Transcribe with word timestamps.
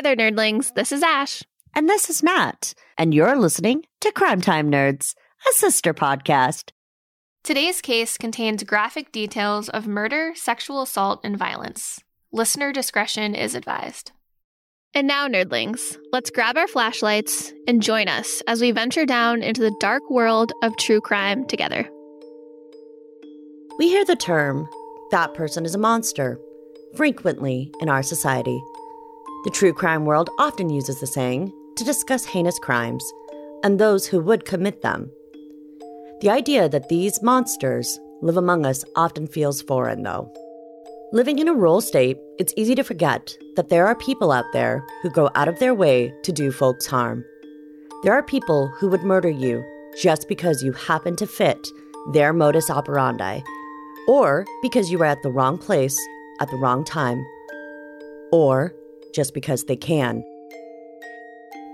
Hi 0.00 0.14
there, 0.14 0.32
nerdlings. 0.32 0.72
This 0.72 0.92
is 0.92 1.02
Ash. 1.02 1.42
And 1.74 1.86
this 1.86 2.08
is 2.08 2.22
Matt. 2.22 2.72
And 2.96 3.12
you're 3.12 3.36
listening 3.36 3.84
to 4.00 4.10
Crime 4.10 4.40
Time 4.40 4.72
Nerds, 4.72 5.14
a 5.46 5.52
sister 5.52 5.92
podcast. 5.92 6.70
Today's 7.44 7.82
case 7.82 8.16
contains 8.16 8.64
graphic 8.64 9.12
details 9.12 9.68
of 9.68 9.86
murder, 9.86 10.32
sexual 10.34 10.80
assault, 10.80 11.20
and 11.22 11.36
violence. 11.36 12.00
Listener 12.32 12.72
discretion 12.72 13.34
is 13.34 13.54
advised. 13.54 14.12
And 14.94 15.06
now, 15.06 15.28
nerdlings, 15.28 15.98
let's 16.12 16.30
grab 16.30 16.56
our 16.56 16.66
flashlights 16.66 17.52
and 17.68 17.82
join 17.82 18.08
us 18.08 18.42
as 18.48 18.62
we 18.62 18.70
venture 18.70 19.04
down 19.04 19.42
into 19.42 19.60
the 19.60 19.76
dark 19.80 20.08
world 20.08 20.50
of 20.62 20.78
true 20.78 21.02
crime 21.02 21.46
together. 21.46 21.86
We 23.78 23.88
hear 23.90 24.06
the 24.06 24.16
term, 24.16 24.66
that 25.10 25.34
person 25.34 25.66
is 25.66 25.74
a 25.74 25.78
monster, 25.78 26.40
frequently 26.96 27.70
in 27.82 27.90
our 27.90 28.02
society. 28.02 28.58
The 29.44 29.50
true 29.50 29.72
crime 29.72 30.04
world 30.04 30.28
often 30.38 30.68
uses 30.68 31.00
the 31.00 31.06
saying 31.06 31.52
to 31.76 31.84
discuss 31.84 32.26
heinous 32.26 32.58
crimes 32.58 33.04
and 33.64 33.78
those 33.78 34.06
who 34.06 34.20
would 34.20 34.44
commit 34.44 34.82
them. 34.82 35.10
The 36.20 36.28
idea 36.28 36.68
that 36.68 36.90
these 36.90 37.22
monsters 37.22 37.98
live 38.20 38.36
among 38.36 38.66
us 38.66 38.84
often 38.96 39.26
feels 39.26 39.62
foreign, 39.62 40.02
though. 40.02 40.30
Living 41.12 41.38
in 41.38 41.48
a 41.48 41.54
rural 41.54 41.80
state, 41.80 42.18
it's 42.38 42.52
easy 42.56 42.74
to 42.74 42.84
forget 42.84 43.34
that 43.56 43.70
there 43.70 43.86
are 43.86 43.94
people 43.96 44.30
out 44.30 44.44
there 44.52 44.84
who 45.02 45.10
go 45.10 45.30
out 45.34 45.48
of 45.48 45.58
their 45.58 45.74
way 45.74 46.12
to 46.22 46.32
do 46.32 46.52
folks 46.52 46.86
harm. 46.86 47.24
There 48.02 48.12
are 48.12 48.22
people 48.22 48.68
who 48.68 48.88
would 48.88 49.02
murder 49.02 49.30
you 49.30 49.64
just 50.00 50.28
because 50.28 50.62
you 50.62 50.72
happen 50.72 51.16
to 51.16 51.26
fit 51.26 51.66
their 52.12 52.32
modus 52.32 52.70
operandi, 52.70 53.40
or 54.06 54.44
because 54.62 54.90
you 54.90 54.98
were 54.98 55.06
at 55.06 55.22
the 55.22 55.30
wrong 55.30 55.58
place 55.58 55.98
at 56.40 56.50
the 56.50 56.56
wrong 56.56 56.84
time, 56.84 57.24
or 58.30 58.74
just 59.14 59.34
because 59.34 59.64
they 59.64 59.76
can. 59.76 60.24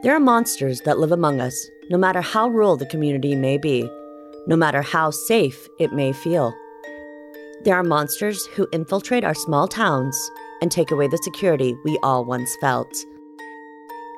There 0.02 0.14
are 0.14 0.20
monsters 0.20 0.82
that 0.82 0.98
live 0.98 1.12
among 1.12 1.40
us, 1.40 1.68
no 1.90 1.98
matter 1.98 2.20
how 2.20 2.48
rural 2.48 2.76
the 2.76 2.86
community 2.86 3.34
may 3.34 3.58
be, 3.58 3.88
no 4.46 4.56
matter 4.56 4.82
how 4.82 5.10
safe 5.10 5.68
it 5.78 5.92
may 5.92 6.12
feel. 6.12 6.54
There 7.64 7.74
are 7.74 7.82
monsters 7.82 8.46
who 8.54 8.68
infiltrate 8.72 9.24
our 9.24 9.34
small 9.34 9.66
towns 9.66 10.16
and 10.60 10.70
take 10.70 10.90
away 10.90 11.08
the 11.08 11.18
security 11.18 11.74
we 11.84 11.98
all 12.02 12.24
once 12.24 12.56
felt. 12.60 12.94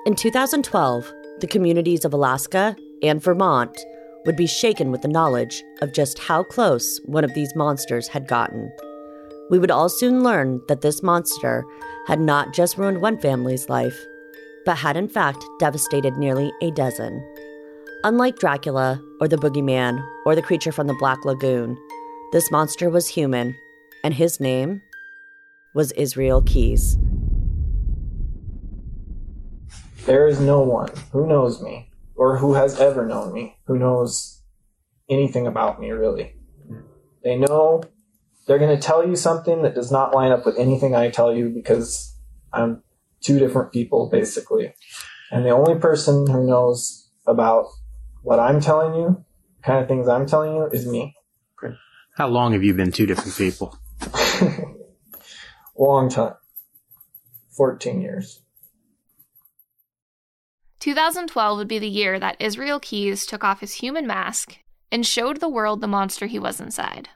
In 0.04 0.14
2012, 0.14 1.12
the 1.40 1.46
communities 1.46 2.04
of 2.04 2.12
Alaska 2.12 2.76
and 3.02 3.22
Vermont 3.22 3.78
would 4.26 4.36
be 4.36 4.46
shaken 4.46 4.90
with 4.90 5.02
the 5.02 5.08
knowledge 5.08 5.62
of 5.80 5.92
just 5.92 6.18
how 6.18 6.42
close 6.42 7.00
one 7.06 7.24
of 7.24 7.32
these 7.34 7.54
monsters 7.54 8.08
had 8.08 8.28
gotten. 8.28 8.70
We 9.50 9.58
would 9.58 9.70
all 9.70 9.88
soon 9.88 10.22
learn 10.22 10.60
that 10.68 10.82
this 10.82 11.02
monster 11.02 11.64
had 12.08 12.18
not 12.18 12.54
just 12.54 12.78
ruined 12.78 13.02
one 13.02 13.18
family's 13.18 13.68
life, 13.68 14.06
but 14.64 14.78
had 14.78 14.96
in 14.96 15.06
fact 15.06 15.44
devastated 15.60 16.16
nearly 16.16 16.50
a 16.62 16.70
dozen. 16.70 17.22
Unlike 18.02 18.38
Dracula 18.38 18.98
or 19.20 19.28
the 19.28 19.36
boogeyman 19.36 20.02
or 20.24 20.34
the 20.34 20.40
creature 20.40 20.72
from 20.72 20.86
the 20.86 20.94
Black 20.94 21.26
Lagoon, 21.26 21.76
this 22.32 22.50
monster 22.50 22.88
was 22.88 23.08
human, 23.08 23.54
and 24.02 24.14
his 24.14 24.40
name 24.40 24.80
was 25.74 25.92
Israel 25.92 26.40
Keyes. 26.40 26.96
There 30.06 30.26
is 30.26 30.40
no 30.40 30.60
one 30.60 30.88
who 31.12 31.26
knows 31.26 31.60
me 31.60 31.90
or 32.16 32.38
who 32.38 32.54
has 32.54 32.80
ever 32.80 33.04
known 33.06 33.34
me 33.34 33.58
who 33.66 33.78
knows 33.78 34.40
anything 35.10 35.46
about 35.46 35.78
me, 35.78 35.90
really. 35.90 36.34
They 37.22 37.36
know 37.36 37.82
they're 38.48 38.58
going 38.58 38.74
to 38.74 38.82
tell 38.82 39.06
you 39.06 39.14
something 39.14 39.62
that 39.62 39.74
does 39.74 39.92
not 39.92 40.14
line 40.14 40.32
up 40.32 40.46
with 40.46 40.58
anything 40.58 40.94
I 40.94 41.10
tell 41.10 41.36
you 41.36 41.50
because 41.50 42.16
I'm 42.50 42.82
two 43.20 43.38
different 43.38 43.72
people, 43.72 44.08
basically. 44.10 44.72
And 45.30 45.44
the 45.44 45.50
only 45.50 45.78
person 45.78 46.26
who 46.26 46.46
knows 46.46 47.10
about 47.26 47.66
what 48.22 48.40
I'm 48.40 48.60
telling 48.60 48.94
you, 48.94 49.22
kind 49.62 49.82
of 49.82 49.86
things 49.86 50.08
I'm 50.08 50.26
telling 50.26 50.54
you, 50.54 50.66
is 50.72 50.86
me. 50.86 51.14
How 52.16 52.26
long 52.26 52.54
have 52.54 52.64
you 52.64 52.72
been 52.72 52.90
two 52.90 53.06
different 53.06 53.36
people? 53.36 53.78
Long 55.78 56.08
time. 56.08 56.34
14 57.56 58.00
years. 58.00 58.40
2012 60.80 61.58
would 61.58 61.68
be 61.68 61.78
the 61.78 61.88
year 61.88 62.18
that 62.18 62.36
Israel 62.40 62.80
Keyes 62.80 63.26
took 63.26 63.44
off 63.44 63.60
his 63.60 63.74
human 63.74 64.06
mask 64.06 64.56
and 64.90 65.06
showed 65.06 65.38
the 65.38 65.48
world 65.48 65.80
the 65.80 65.86
monster 65.86 66.26
he 66.26 66.38
was 66.38 66.60
inside. 66.60 67.10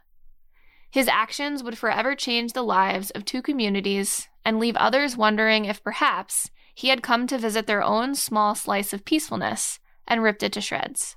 His 0.93 1.09
actions 1.09 1.63
would 1.63 1.79
forever 1.79 2.15
change 2.15 2.53
the 2.53 2.63
lives 2.63 3.11
of 3.13 3.25
two 3.25 3.41
communities 3.41 4.29
and 4.45 4.59
leave 4.59 4.77
others 4.77 5.17
wondering 5.17 5.65
if 5.65 5.83
perhaps 5.83 6.51
he 6.75 6.89
had 6.89 7.03
come 7.03 7.27
to 7.29 7.39
visit 7.39 7.67
their 7.67 7.83
own 7.83 8.15
small 8.15 8.55
slice 8.55 8.93
of 8.93 9.07
peacefulness 9.07 9.81
and 10.07 10.23
ripped 10.23 10.43
it 10.43 10.53
to 10.53 10.61
shreds. 10.61 11.17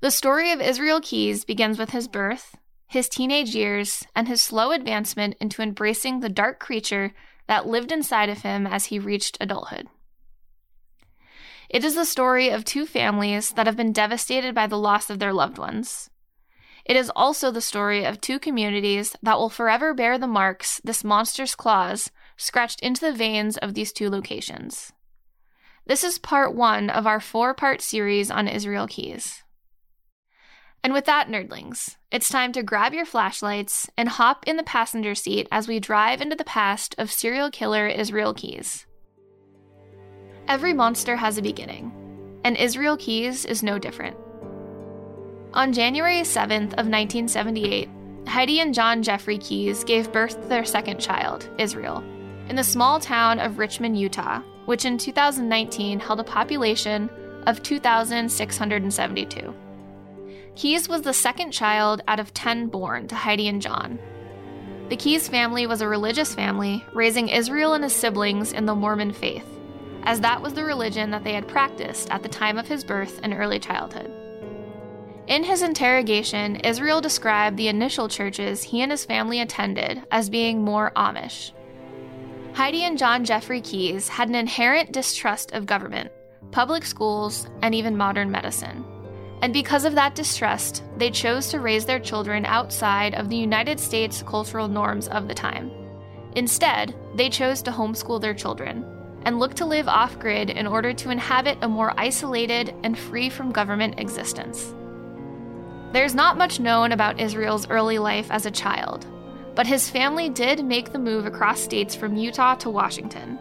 The 0.00 0.10
story 0.10 0.50
of 0.50 0.60
Israel 0.60 1.00
Keyes 1.00 1.44
begins 1.44 1.78
with 1.78 1.90
his 1.90 2.08
birth, 2.08 2.56
his 2.88 3.08
teenage 3.08 3.54
years, 3.54 4.04
and 4.16 4.26
his 4.26 4.42
slow 4.42 4.72
advancement 4.72 5.36
into 5.40 5.62
embracing 5.62 6.18
the 6.18 6.28
dark 6.28 6.58
creature 6.58 7.14
that 7.46 7.68
lived 7.68 7.92
inside 7.92 8.28
of 8.28 8.42
him 8.42 8.66
as 8.66 8.86
he 8.86 8.98
reached 8.98 9.38
adulthood. 9.40 9.86
It 11.68 11.84
is 11.84 11.94
the 11.94 12.04
story 12.04 12.48
of 12.48 12.64
two 12.64 12.84
families 12.84 13.50
that 13.52 13.66
have 13.66 13.76
been 13.76 13.92
devastated 13.92 14.56
by 14.56 14.66
the 14.66 14.78
loss 14.78 15.08
of 15.08 15.20
their 15.20 15.32
loved 15.32 15.56
ones. 15.56 16.10
It 16.86 16.96
is 16.96 17.10
also 17.16 17.50
the 17.50 17.60
story 17.60 18.04
of 18.04 18.20
two 18.20 18.38
communities 18.38 19.16
that 19.20 19.36
will 19.38 19.50
forever 19.50 19.92
bear 19.92 20.18
the 20.18 20.28
marks 20.28 20.80
this 20.84 21.02
monster's 21.02 21.56
claws 21.56 22.12
scratched 22.36 22.80
into 22.80 23.00
the 23.00 23.12
veins 23.12 23.56
of 23.56 23.74
these 23.74 23.92
two 23.92 24.08
locations. 24.08 24.92
This 25.84 26.04
is 26.04 26.18
part 26.18 26.54
one 26.54 26.88
of 26.88 27.04
our 27.04 27.18
four 27.18 27.54
part 27.54 27.82
series 27.82 28.30
on 28.30 28.46
Israel 28.46 28.86
Keyes. 28.86 29.42
And 30.84 30.92
with 30.92 31.06
that, 31.06 31.26
nerdlings, 31.28 31.96
it's 32.12 32.28
time 32.28 32.52
to 32.52 32.62
grab 32.62 32.94
your 32.94 33.04
flashlights 33.04 33.90
and 33.96 34.08
hop 34.08 34.44
in 34.46 34.56
the 34.56 34.62
passenger 34.62 35.16
seat 35.16 35.48
as 35.50 35.66
we 35.66 35.80
drive 35.80 36.20
into 36.20 36.36
the 36.36 36.44
past 36.44 36.94
of 36.98 37.10
serial 37.10 37.50
killer 37.50 37.88
Israel 37.88 38.32
Keyes. 38.32 38.86
Every 40.46 40.72
monster 40.72 41.16
has 41.16 41.36
a 41.36 41.42
beginning, 41.42 41.90
and 42.44 42.56
Israel 42.56 42.96
Keyes 42.96 43.44
is 43.44 43.64
no 43.64 43.80
different. 43.80 44.16
On 45.56 45.72
January 45.72 46.20
7th 46.20 46.74
of 46.74 46.86
1978, 46.86 47.88
Heidi 48.28 48.60
and 48.60 48.74
John 48.74 49.02
Jeffrey 49.02 49.38
Keyes 49.38 49.84
gave 49.84 50.12
birth 50.12 50.38
to 50.42 50.48
their 50.48 50.66
second 50.66 51.00
child, 51.00 51.48
Israel, 51.56 52.04
in 52.50 52.56
the 52.56 52.62
small 52.62 53.00
town 53.00 53.38
of 53.38 53.58
Richmond, 53.58 53.98
Utah, 53.98 54.42
which 54.66 54.84
in 54.84 54.98
2019 54.98 55.98
held 55.98 56.20
a 56.20 56.24
population 56.24 57.08
of 57.46 57.62
2,672. 57.62 59.54
Keyes 60.56 60.90
was 60.90 61.00
the 61.00 61.14
second 61.14 61.52
child 61.52 62.02
out 62.06 62.20
of 62.20 62.34
10 62.34 62.66
born 62.66 63.08
to 63.08 63.14
Heidi 63.14 63.48
and 63.48 63.62
John. 63.62 63.98
The 64.90 64.96
Keyes 64.96 65.26
family 65.26 65.66
was 65.66 65.80
a 65.80 65.88
religious 65.88 66.34
family, 66.34 66.84
raising 66.92 67.30
Israel 67.30 67.72
and 67.72 67.82
his 67.82 67.96
siblings 67.96 68.52
in 68.52 68.66
the 68.66 68.74
Mormon 68.74 69.14
faith, 69.14 69.48
as 70.02 70.20
that 70.20 70.42
was 70.42 70.52
the 70.52 70.64
religion 70.64 71.10
that 71.12 71.24
they 71.24 71.32
had 71.32 71.48
practiced 71.48 72.10
at 72.10 72.22
the 72.22 72.28
time 72.28 72.58
of 72.58 72.68
his 72.68 72.84
birth 72.84 73.20
and 73.22 73.32
early 73.32 73.58
childhood. 73.58 74.25
In 75.26 75.42
his 75.42 75.62
interrogation, 75.62 76.56
Israel 76.56 77.00
described 77.00 77.56
the 77.56 77.66
initial 77.66 78.08
churches 78.08 78.62
he 78.62 78.80
and 78.82 78.92
his 78.92 79.04
family 79.04 79.40
attended 79.40 80.04
as 80.12 80.30
being 80.30 80.62
more 80.62 80.92
Amish. 80.94 81.50
Heidi 82.54 82.84
and 82.84 82.96
John 82.96 83.24
Jeffrey 83.24 83.60
Keyes 83.60 84.08
had 84.08 84.28
an 84.28 84.36
inherent 84.36 84.92
distrust 84.92 85.50
of 85.50 85.66
government, 85.66 86.12
public 86.52 86.84
schools, 86.84 87.48
and 87.62 87.74
even 87.74 87.96
modern 87.96 88.30
medicine. 88.30 88.84
And 89.42 89.52
because 89.52 89.84
of 89.84 89.96
that 89.96 90.14
distrust, 90.14 90.84
they 90.96 91.10
chose 91.10 91.48
to 91.48 91.60
raise 91.60 91.84
their 91.84 92.00
children 92.00 92.46
outside 92.46 93.14
of 93.16 93.28
the 93.28 93.36
United 93.36 93.80
States 93.80 94.22
cultural 94.22 94.68
norms 94.68 95.08
of 95.08 95.26
the 95.26 95.34
time. 95.34 95.72
Instead, 96.36 96.94
they 97.16 97.28
chose 97.28 97.62
to 97.62 97.72
homeschool 97.72 98.20
their 98.20 98.32
children 98.32 98.84
and 99.24 99.40
look 99.40 99.54
to 99.54 99.66
live 99.66 99.88
off 99.88 100.20
grid 100.20 100.50
in 100.50 100.68
order 100.68 100.92
to 100.92 101.10
inhabit 101.10 101.58
a 101.62 101.68
more 101.68 101.92
isolated 101.98 102.74
and 102.84 102.96
free 102.96 103.28
from 103.28 103.50
government 103.50 103.98
existence. 103.98 104.72
There's 105.92 106.14
not 106.14 106.36
much 106.36 106.60
known 106.60 106.92
about 106.92 107.20
Israel's 107.20 107.68
early 107.70 107.98
life 107.98 108.30
as 108.30 108.44
a 108.44 108.50
child, 108.50 109.06
but 109.54 109.66
his 109.66 109.88
family 109.88 110.28
did 110.28 110.64
make 110.64 110.92
the 110.92 110.98
move 110.98 111.26
across 111.26 111.60
states 111.60 111.94
from 111.94 112.16
Utah 112.16 112.54
to 112.56 112.70
Washington. 112.70 113.38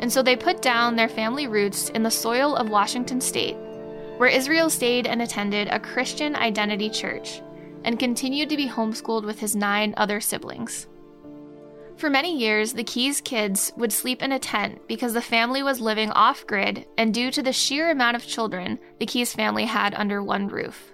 And 0.00 0.12
so 0.12 0.22
they 0.22 0.36
put 0.36 0.62
down 0.62 0.96
their 0.96 1.08
family 1.08 1.46
roots 1.46 1.88
in 1.90 2.02
the 2.02 2.10
soil 2.10 2.56
of 2.56 2.70
Washington 2.70 3.20
state, 3.20 3.56
where 4.16 4.28
Israel 4.28 4.70
stayed 4.70 5.06
and 5.06 5.22
attended 5.22 5.68
a 5.68 5.78
Christian 5.78 6.34
identity 6.34 6.90
church 6.90 7.40
and 7.84 7.98
continued 7.98 8.48
to 8.48 8.56
be 8.56 8.68
homeschooled 8.68 9.24
with 9.24 9.38
his 9.38 9.54
nine 9.54 9.94
other 9.96 10.20
siblings. 10.20 10.88
For 11.96 12.08
many 12.08 12.36
years, 12.36 12.72
the 12.72 12.84
Keyes 12.84 13.20
kids 13.20 13.72
would 13.76 13.92
sleep 13.92 14.22
in 14.22 14.30
a 14.30 14.38
tent 14.38 14.86
because 14.86 15.14
the 15.14 15.20
family 15.20 15.62
was 15.64 15.80
living 15.80 16.10
off 16.12 16.46
grid 16.46 16.86
and 16.96 17.12
due 17.12 17.30
to 17.32 17.42
the 17.42 17.52
sheer 17.52 17.90
amount 17.90 18.16
of 18.16 18.26
children 18.26 18.78
the 19.00 19.06
Keyes 19.06 19.34
family 19.34 19.64
had 19.64 19.94
under 19.94 20.22
one 20.22 20.46
roof. 20.46 20.92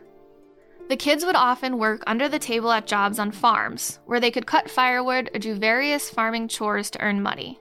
The 0.88 0.96
kids 0.96 1.24
would 1.24 1.36
often 1.36 1.78
work 1.78 2.02
under 2.06 2.28
the 2.28 2.38
table 2.38 2.70
at 2.70 2.86
jobs 2.86 3.18
on 3.18 3.32
farms, 3.32 4.00
where 4.04 4.20
they 4.20 4.30
could 4.30 4.46
cut 4.46 4.70
firewood 4.70 5.30
or 5.34 5.38
do 5.38 5.54
various 5.54 6.10
farming 6.10 6.48
chores 6.48 6.90
to 6.90 7.00
earn 7.00 7.22
money. 7.22 7.58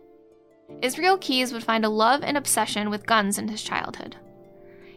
Israel 0.81 1.17
Keyes 1.17 1.53
would 1.53 1.63
find 1.63 1.85
a 1.85 1.89
love 1.89 2.21
and 2.23 2.35
obsession 2.35 2.89
with 2.89 3.05
guns 3.05 3.37
in 3.37 3.47
his 3.47 3.63
childhood. 3.63 4.17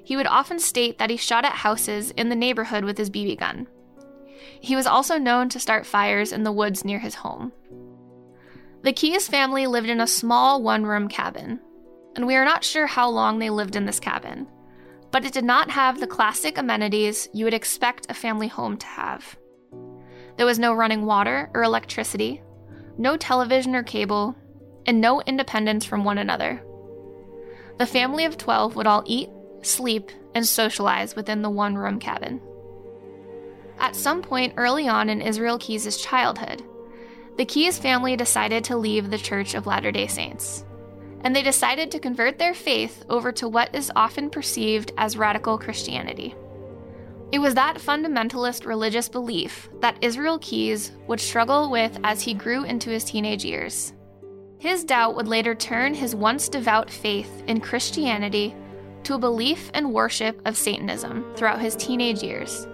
He 0.02 0.16
would 0.16 0.26
often 0.26 0.58
state 0.58 0.98
that 0.98 1.10
he 1.10 1.16
shot 1.16 1.44
at 1.44 1.52
houses 1.52 2.10
in 2.12 2.28
the 2.28 2.36
neighborhood 2.36 2.84
with 2.84 2.98
his 2.98 3.10
BB 3.10 3.38
gun. 3.38 3.68
He 4.60 4.76
was 4.76 4.86
also 4.86 5.18
known 5.18 5.48
to 5.50 5.60
start 5.60 5.86
fires 5.86 6.32
in 6.32 6.42
the 6.42 6.52
woods 6.52 6.84
near 6.84 6.98
his 6.98 7.16
home. 7.16 7.52
The 8.82 8.92
Keyes 8.92 9.28
family 9.28 9.66
lived 9.66 9.88
in 9.88 10.00
a 10.00 10.06
small 10.06 10.62
one 10.62 10.86
room 10.86 11.08
cabin, 11.08 11.60
and 12.14 12.26
we 12.26 12.36
are 12.36 12.44
not 12.44 12.64
sure 12.64 12.86
how 12.86 13.08
long 13.08 13.38
they 13.38 13.50
lived 13.50 13.76
in 13.76 13.84
this 13.84 14.00
cabin, 14.00 14.46
but 15.16 15.24
it 15.24 15.32
did 15.32 15.46
not 15.46 15.70
have 15.70 15.98
the 15.98 16.06
classic 16.06 16.58
amenities 16.58 17.26
you 17.32 17.46
would 17.46 17.54
expect 17.54 18.10
a 18.10 18.12
family 18.12 18.48
home 18.48 18.76
to 18.76 18.86
have. 18.86 19.34
There 20.36 20.44
was 20.44 20.58
no 20.58 20.74
running 20.74 21.06
water 21.06 21.48
or 21.54 21.62
electricity, 21.62 22.42
no 22.98 23.16
television 23.16 23.74
or 23.74 23.82
cable, 23.82 24.36
and 24.84 25.00
no 25.00 25.22
independence 25.22 25.86
from 25.86 26.04
one 26.04 26.18
another. 26.18 26.62
The 27.78 27.86
family 27.86 28.26
of 28.26 28.36
12 28.36 28.76
would 28.76 28.86
all 28.86 29.04
eat, 29.06 29.30
sleep, 29.62 30.10
and 30.34 30.46
socialize 30.46 31.16
within 31.16 31.40
the 31.40 31.48
one 31.48 31.76
room 31.76 31.98
cabin. 31.98 32.42
At 33.78 33.96
some 33.96 34.20
point 34.20 34.52
early 34.58 34.86
on 34.86 35.08
in 35.08 35.22
Israel 35.22 35.56
Keyes' 35.56 35.96
childhood, 35.96 36.62
the 37.38 37.46
Keyes 37.46 37.78
family 37.78 38.16
decided 38.16 38.64
to 38.64 38.76
leave 38.76 39.08
the 39.08 39.16
Church 39.16 39.54
of 39.54 39.66
Latter 39.66 39.92
day 39.92 40.08
Saints, 40.08 40.65
and 41.22 41.34
they 41.34 41.42
decided 41.42 41.90
to 41.90 41.98
convert 41.98 42.38
their 42.38 42.54
faith 42.54 43.04
over 43.08 43.32
to 43.32 43.48
what 43.48 43.74
is 43.74 43.92
often 43.96 44.30
perceived 44.30 44.92
as 44.96 45.16
radical 45.16 45.58
Christianity. 45.58 46.34
It 47.32 47.40
was 47.40 47.54
that 47.54 47.78
fundamentalist 47.78 48.66
religious 48.66 49.08
belief 49.08 49.68
that 49.80 49.98
Israel 50.00 50.38
Keyes 50.38 50.92
would 51.08 51.20
struggle 51.20 51.70
with 51.70 51.98
as 52.04 52.22
he 52.22 52.34
grew 52.34 52.64
into 52.64 52.90
his 52.90 53.04
teenage 53.04 53.44
years. 53.44 53.92
His 54.58 54.84
doubt 54.84 55.16
would 55.16 55.28
later 55.28 55.54
turn 55.54 55.92
his 55.92 56.14
once 56.14 56.48
devout 56.48 56.88
faith 56.88 57.42
in 57.46 57.60
Christianity 57.60 58.54
to 59.02 59.14
a 59.14 59.18
belief 59.18 59.70
and 59.74 59.92
worship 59.92 60.40
of 60.46 60.56
Satanism 60.56 61.24
throughout 61.36 61.60
his 61.60 61.76
teenage 61.76 62.22
years. 62.22 62.66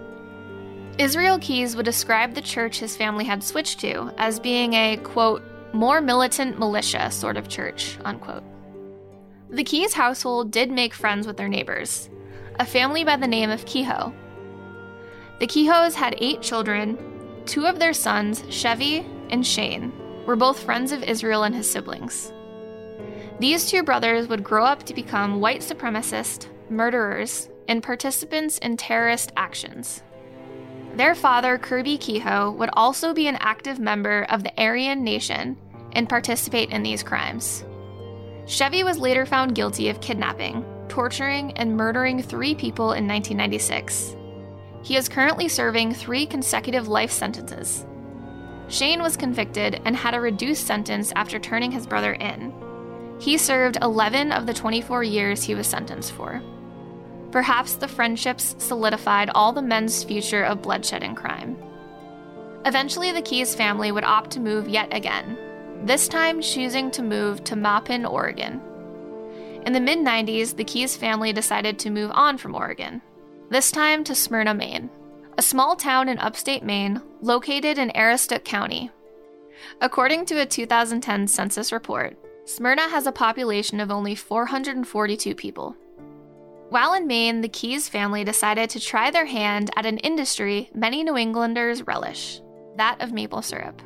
Israel 0.99 1.39
Keyes 1.39 1.75
would 1.75 1.85
describe 1.85 2.33
the 2.33 2.41
church 2.41 2.79
his 2.79 2.95
family 2.95 3.25
had 3.25 3.43
switched 3.43 3.79
to 3.79 4.13
as 4.17 4.39
being 4.39 4.73
a, 4.73 4.97
quote, 4.97 5.43
more 5.73 5.99
militant 6.01 6.59
militia 6.59 7.09
sort 7.11 7.35
of 7.35 7.49
church, 7.49 7.97
unquote. 8.05 8.43
The 9.49 9.63
Keyes 9.63 9.93
household 9.93 10.51
did 10.51 10.71
make 10.71 10.93
friends 10.93 11.27
with 11.27 11.37
their 11.37 11.49
neighbors, 11.49 12.09
a 12.59 12.65
family 12.65 13.03
by 13.03 13.17
the 13.17 13.27
name 13.27 13.49
of 13.49 13.65
Kehoe. 13.65 14.13
The 15.39 15.47
Kehoes 15.47 15.95
had 15.95 16.15
eight 16.19 16.41
children. 16.41 16.97
Two 17.45 17.65
of 17.65 17.79
their 17.79 17.93
sons, 17.93 18.43
Chevie 18.43 19.05
and 19.29 19.45
Shane, 19.45 19.91
were 20.25 20.35
both 20.35 20.63
friends 20.63 20.91
of 20.91 21.03
Israel 21.03 21.43
and 21.43 21.53
his 21.53 21.69
siblings. 21.69 22.31
These 23.39 23.69
two 23.69 23.83
brothers 23.83 24.27
would 24.27 24.43
grow 24.43 24.63
up 24.63 24.83
to 24.83 24.93
become 24.93 25.41
white 25.41 25.61
supremacists, 25.61 26.47
murderers, 26.69 27.49
and 27.67 27.83
participants 27.83 28.57
in 28.59 28.77
terrorist 28.77 29.31
actions. 29.35 30.03
Their 30.95 31.15
father, 31.15 31.57
Kirby 31.57 31.97
Kehoe, 31.97 32.51
would 32.51 32.69
also 32.73 33.13
be 33.13 33.27
an 33.27 33.37
active 33.39 33.79
member 33.79 34.27
of 34.29 34.43
the 34.43 34.53
Aryan 34.61 35.03
Nation 35.03 35.57
and 35.93 36.07
participate 36.07 36.69
in 36.69 36.83
these 36.83 37.01
crimes. 37.01 37.65
Chevie 38.45 38.83
was 38.83 38.99
later 38.99 39.25
found 39.25 39.55
guilty 39.55 39.89
of 39.89 40.01
kidnapping, 40.01 40.63
torturing, 40.89 41.51
and 41.53 41.75
murdering 41.75 42.21
three 42.21 42.53
people 42.53 42.91
in 42.91 43.07
1996. 43.07 44.15
He 44.83 44.95
is 44.95 45.09
currently 45.09 45.47
serving 45.47 45.93
three 45.93 46.27
consecutive 46.27 46.87
life 46.87 47.11
sentences. 47.11 47.85
Shane 48.67 49.01
was 49.01 49.17
convicted 49.17 49.81
and 49.85 49.95
had 49.95 50.13
a 50.13 50.21
reduced 50.21 50.67
sentence 50.67 51.11
after 51.15 51.39
turning 51.39 51.71
his 51.71 51.87
brother 51.87 52.13
in. 52.13 52.53
He 53.19 53.37
served 53.37 53.77
11 53.81 54.31
of 54.31 54.45
the 54.45 54.53
24 54.53 55.03
years 55.03 55.41
he 55.41 55.55
was 55.55 55.67
sentenced 55.67 56.11
for. 56.11 56.41
Perhaps 57.33 57.77
the 57.77 57.87
friendships 57.87 58.55
solidified 58.59 59.31
all 59.33 59.51
the 59.51 59.61
men's 59.61 60.03
future 60.03 60.43
of 60.43 60.61
bloodshed 60.61 61.01
and 61.01 61.17
crime. 61.17 61.57
Eventually, 62.63 63.11
the 63.11 63.23
Keyes 63.23 63.55
family 63.55 63.91
would 63.91 64.03
opt 64.03 64.29
to 64.31 64.39
move 64.39 64.69
yet 64.69 64.95
again, 64.95 65.35
this 65.83 66.07
time 66.07 66.41
choosing 66.41 66.91
to 66.91 67.01
move 67.01 67.43
to 67.45 67.55
Maupin, 67.55 68.05
Oregon. 68.05 68.61
In 69.65 69.73
the 69.73 69.79
mid 69.79 69.97
90s, 69.97 70.55
the 70.55 70.63
Keyes 70.63 70.95
family 70.95 71.33
decided 71.33 71.79
to 71.79 71.89
move 71.89 72.11
on 72.13 72.37
from 72.37 72.53
Oregon, 72.53 73.01
this 73.49 73.71
time 73.71 74.03
to 74.03 74.13
Smyrna, 74.13 74.53
Maine, 74.53 74.91
a 75.35 75.41
small 75.41 75.75
town 75.75 76.09
in 76.09 76.19
upstate 76.19 76.63
Maine 76.63 77.01
located 77.21 77.79
in 77.79 77.89
Aroostook 77.95 78.43
County. 78.43 78.91
According 79.81 80.27
to 80.27 80.39
a 80.39 80.45
2010 80.45 81.27
census 81.27 81.71
report, 81.71 82.15
Smyrna 82.45 82.89
has 82.89 83.07
a 83.07 83.11
population 83.11 83.79
of 83.79 83.89
only 83.89 84.13
442 84.13 85.33
people. 85.33 85.75
While 86.73 86.95
in 86.95 87.05
Maine, 87.05 87.41
the 87.41 87.49
Keyes 87.49 87.87
family 87.87 88.23
decided 88.23 88.71
to 88.71 88.79
try 88.79 89.11
their 89.11 89.27
hand 89.27 89.69
at 89.75 89.85
an 89.85 89.99
industry 89.99 90.71
many 90.73 91.03
New 91.03 91.15
Englanders 91.15 91.85
relish 91.85 92.41
that 92.77 92.99
of 92.99 93.13
maple 93.13 93.43
syrup. 93.43 93.79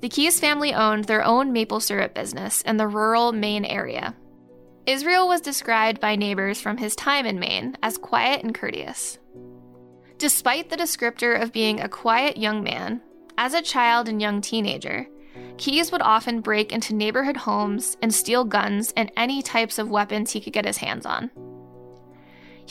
The 0.00 0.08
Keyes 0.08 0.40
family 0.40 0.74
owned 0.74 1.04
their 1.04 1.24
own 1.24 1.52
maple 1.52 1.78
syrup 1.78 2.12
business 2.12 2.62
in 2.62 2.78
the 2.78 2.88
rural 2.88 3.30
Maine 3.30 3.64
area. 3.64 4.16
Israel 4.86 5.28
was 5.28 5.40
described 5.40 6.00
by 6.00 6.16
neighbors 6.16 6.60
from 6.60 6.78
his 6.78 6.96
time 6.96 7.26
in 7.26 7.38
Maine 7.38 7.76
as 7.80 7.96
quiet 7.96 8.42
and 8.42 8.52
courteous. 8.52 9.20
Despite 10.18 10.68
the 10.68 10.76
descriptor 10.76 11.40
of 11.40 11.52
being 11.52 11.78
a 11.78 11.88
quiet 11.88 12.36
young 12.36 12.64
man, 12.64 13.02
as 13.38 13.54
a 13.54 13.62
child 13.62 14.08
and 14.08 14.20
young 14.20 14.40
teenager, 14.40 15.06
Keyes 15.58 15.92
would 15.92 16.02
often 16.02 16.40
break 16.40 16.72
into 16.72 16.92
neighborhood 16.92 17.36
homes 17.36 17.96
and 18.02 18.12
steal 18.12 18.42
guns 18.42 18.92
and 18.96 19.12
any 19.16 19.42
types 19.42 19.78
of 19.78 19.90
weapons 19.90 20.32
he 20.32 20.40
could 20.40 20.52
get 20.52 20.64
his 20.64 20.78
hands 20.78 21.06
on. 21.06 21.30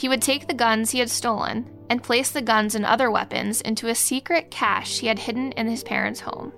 He 0.00 0.08
would 0.08 0.22
take 0.22 0.46
the 0.46 0.54
guns 0.54 0.92
he 0.92 0.98
had 0.98 1.10
stolen 1.10 1.68
and 1.90 2.02
place 2.02 2.30
the 2.30 2.40
guns 2.40 2.74
and 2.74 2.86
other 2.86 3.10
weapons 3.10 3.60
into 3.60 3.88
a 3.88 3.94
secret 3.94 4.50
cache 4.50 5.00
he 5.00 5.08
had 5.08 5.18
hidden 5.18 5.52
in 5.52 5.68
his 5.68 5.84
parents' 5.84 6.20
home. 6.20 6.54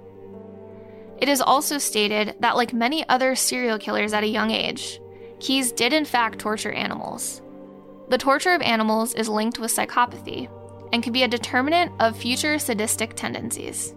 It 1.19 1.29
is 1.29 1.41
also 1.41 1.79
stated 1.79 2.37
that, 2.39 2.55
like 2.55 2.73
many 2.73 3.05
other 3.09 3.35
serial 3.35 3.81
killers 3.81 4.13
at 4.13 4.23
a 4.23 4.29
young 4.29 4.53
age, 4.53 5.01
Keyes 5.41 5.73
did 5.73 5.93
in 5.93 6.05
fact 6.05 6.39
torture 6.39 6.71
animals. 6.71 7.43
The 8.11 8.17
torture 8.17 8.55
of 8.55 8.63
animals 8.63 9.13
is 9.15 9.29
linked 9.29 9.59
with 9.59 9.75
psychopathy 9.75 10.49
and 10.93 11.03
can 11.03 11.13
be 11.13 11.25
a 11.25 11.29
determinant 11.29 11.91
of 11.99 12.17
future 12.17 12.61
sadistic 12.61 13.17
tendencies. 13.17 13.93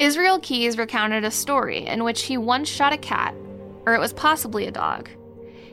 Israel 0.00 0.40
Keyes 0.40 0.78
recounted 0.78 1.22
a 1.22 1.30
story 1.30 1.86
in 1.86 2.02
which 2.02 2.22
he 2.22 2.36
once 2.36 2.68
shot 2.68 2.92
a 2.92 2.98
cat, 2.98 3.36
or 3.86 3.94
it 3.94 4.00
was 4.00 4.12
possibly 4.12 4.66
a 4.66 4.72
dog, 4.72 5.10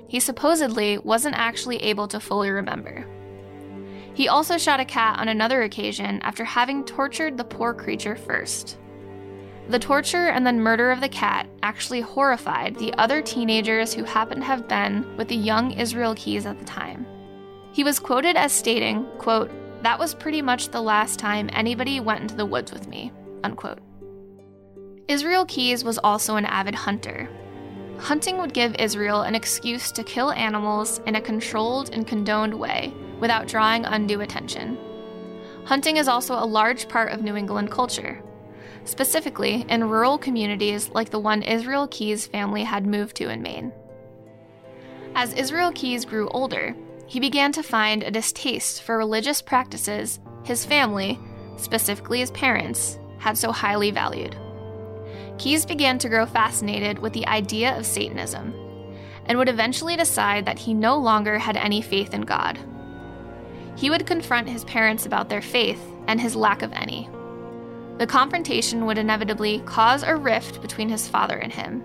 he 0.08 0.20
supposedly 0.20 0.98
wasn't 1.00 1.36
actually 1.36 1.78
able 1.78 2.08
to 2.08 2.20
fully 2.20 2.50
remember. 2.50 3.06
He 4.14 4.30
also 4.30 4.58
shot 4.58 4.80
a 4.80 4.86
cat 4.86 5.20
on 5.20 5.28
another 5.28 5.64
occasion 5.64 6.22
after 6.22 6.46
having 6.46 6.86
tortured 6.86 7.38
the 7.38 7.44
poor 7.44 7.74
creature 7.74 8.16
first. 8.16 8.78
The 9.68 9.80
torture 9.80 10.28
and 10.28 10.46
then 10.46 10.60
murder 10.60 10.92
of 10.92 11.02
the 11.02 11.10
cat 11.10 11.50
actually 11.64 12.02
horrified 12.02 12.76
the 12.76 12.94
other 12.94 13.22
teenagers 13.22 13.94
who 13.94 14.04
happened 14.04 14.42
to 14.42 14.48
have 14.48 14.68
been 14.68 15.18
with 15.18 15.28
the 15.28 15.36
young 15.36 15.72
Israel 15.72 16.14
Keyes 16.16 16.46
at 16.46 16.60
the 16.60 16.66
time. 16.66 17.06
He 17.74 17.84
was 17.84 18.00
quoted 18.00 18.38
as 18.38 18.54
stating, 18.54 19.06
quote, 19.18 19.52
That 19.82 20.00
was 20.00 20.14
pretty 20.14 20.42
much 20.42 20.70
the 20.70 20.82
last 20.82 21.20
time 21.20 21.50
anybody 21.52 22.00
went 22.00 22.22
into 22.22 22.36
the 22.36 22.46
woods 22.46 22.72
with 22.72 22.88
me, 22.88 23.12
unquote. 23.44 23.80
Israel 25.08 25.46
Keyes 25.46 25.84
was 25.84 25.98
also 25.98 26.36
an 26.36 26.46
avid 26.46 26.76
hunter, 26.76 27.28
hunting 28.00 28.38
would 28.38 28.54
give 28.54 28.76
Israel 28.76 29.22
an 29.22 29.36
excuse 29.36 29.92
to 29.92 30.04
kill 30.04 30.32
animals 30.32 31.00
in 31.06 31.16
a 31.16 31.22
controlled 31.22 31.90
and 31.94 32.08
condoned 32.08 32.54
way 32.54 32.94
without 33.20 33.48
drawing 33.48 33.86
undue 33.86 34.22
attention. 34.22 34.78
Hunting 35.66 35.98
is 35.98 36.08
also 36.08 36.36
a 36.36 36.46
large 36.46 36.88
part 36.88 37.12
of 37.12 37.24
New 37.24 37.36
England 37.36 37.72
culture, 37.72 38.22
specifically 38.84 39.66
in 39.70 39.90
rural 39.90 40.18
communities 40.18 40.90
like 40.90 41.10
the 41.10 41.20
one 41.20 41.42
Israel 41.42 41.88
Keyes' 41.88 42.28
family 42.28 42.64
had 42.64 42.86
moved 42.86 43.16
to 43.18 43.30
in 43.30 43.42
Maine. 43.42 43.72
As 45.16 45.34
Israel 45.34 45.72
Keyes 45.72 46.06
grew 46.06 46.28
older, 46.30 46.76
he 47.08 47.20
began 47.20 47.52
to 47.54 47.64
find 47.64 48.04
a 48.04 48.12
distaste 48.12 48.84
for 48.84 48.98
religious 48.98 49.42
practices 49.42 50.20
his 50.44 50.64
family, 50.64 51.20
specifically 51.58 52.20
his 52.20 52.30
parents, 52.32 53.00
had 53.18 53.36
so 53.36 53.52
highly 53.52 53.90
valued. 53.90 54.36
Keyes 55.38 55.66
began 55.66 55.98
to 56.00 56.10
grow 56.10 56.26
fascinated 56.26 57.00
with 57.00 57.14
the 57.14 57.28
idea 57.28 57.78
of 57.78 57.86
Satanism 57.86 58.54
and 59.26 59.38
would 59.38 59.50
eventually 59.50 59.96
decide 59.96 60.46
that 60.46 60.60
he 60.60 60.74
no 60.74 60.98
longer 60.98 61.38
had 61.40 61.58
any 61.58 61.82
faith 61.82 62.14
in 62.14 62.22
God. 62.22 62.60
He 63.76 63.90
would 63.90 64.06
confront 64.06 64.48
his 64.48 64.64
parents 64.66 65.06
about 65.06 65.30
their 65.30 65.42
faith 65.42 65.82
and 66.08 66.22
his 66.22 66.36
lack 66.36 66.62
of 66.62 66.72
any. 66.74 67.10
The 67.98 68.08
confrontation 68.08 68.86
would 68.86 68.98
inevitably 68.98 69.60
cause 69.66 70.04
a 70.04 70.16
rift 70.16 70.62
between 70.62 70.90
his 70.90 71.08
father 71.08 71.38
and 71.38 71.52
him. 71.52 71.84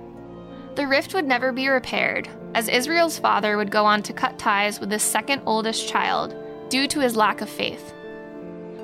The 0.74 0.86
rift 0.86 1.14
would 1.14 1.26
never 1.26 1.52
be 1.52 1.68
repaired, 1.68 2.28
as 2.54 2.68
Israel's 2.68 3.18
father 3.18 3.56
would 3.56 3.70
go 3.70 3.84
on 3.84 4.02
to 4.04 4.12
cut 4.12 4.38
ties 4.38 4.80
with 4.80 4.90
his 4.90 5.02
second 5.02 5.42
oldest 5.46 5.88
child 5.88 6.34
due 6.68 6.86
to 6.88 7.00
his 7.00 7.16
lack 7.16 7.40
of 7.40 7.48
faith. 7.48 7.92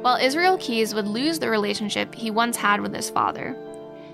While 0.02 0.16
Israel 0.16 0.58
Keyes 0.58 0.94
would 0.94 1.06
lose 1.06 1.38
the 1.38 1.50
relationship 1.50 2.14
he 2.14 2.30
once 2.30 2.56
had 2.56 2.80
with 2.80 2.94
his 2.94 3.10
father, 3.10 3.56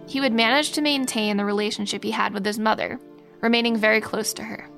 he 0.07 0.21
would 0.21 0.33
manage 0.33 0.73
to 0.73 0.83
maintain 0.83 1.37
the 1.37 1.45
relationship 1.45 2.03
he 2.03 2.11
had 2.11 2.35
with 2.35 2.45
his 2.45 2.59
mother, 2.59 2.99
remaining 3.41 3.77
very 3.77 4.01
close 4.01 4.33
to 4.35 4.43
her. 4.43 4.69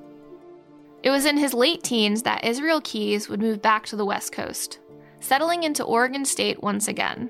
It 1.03 1.09
was 1.09 1.25
in 1.25 1.37
his 1.37 1.53
late 1.53 1.83
teens 1.83 2.23
that 2.23 2.43
Israel 2.43 2.81
Keyes 2.81 3.29
would 3.29 3.39
move 3.39 3.61
back 3.61 3.85
to 3.87 3.95
the 3.95 4.05
West 4.05 4.31
Coast, 4.31 4.79
settling 5.19 5.63
into 5.63 5.83
Oregon 5.83 6.25
State 6.25 6.63
once 6.63 6.87
again. 6.87 7.29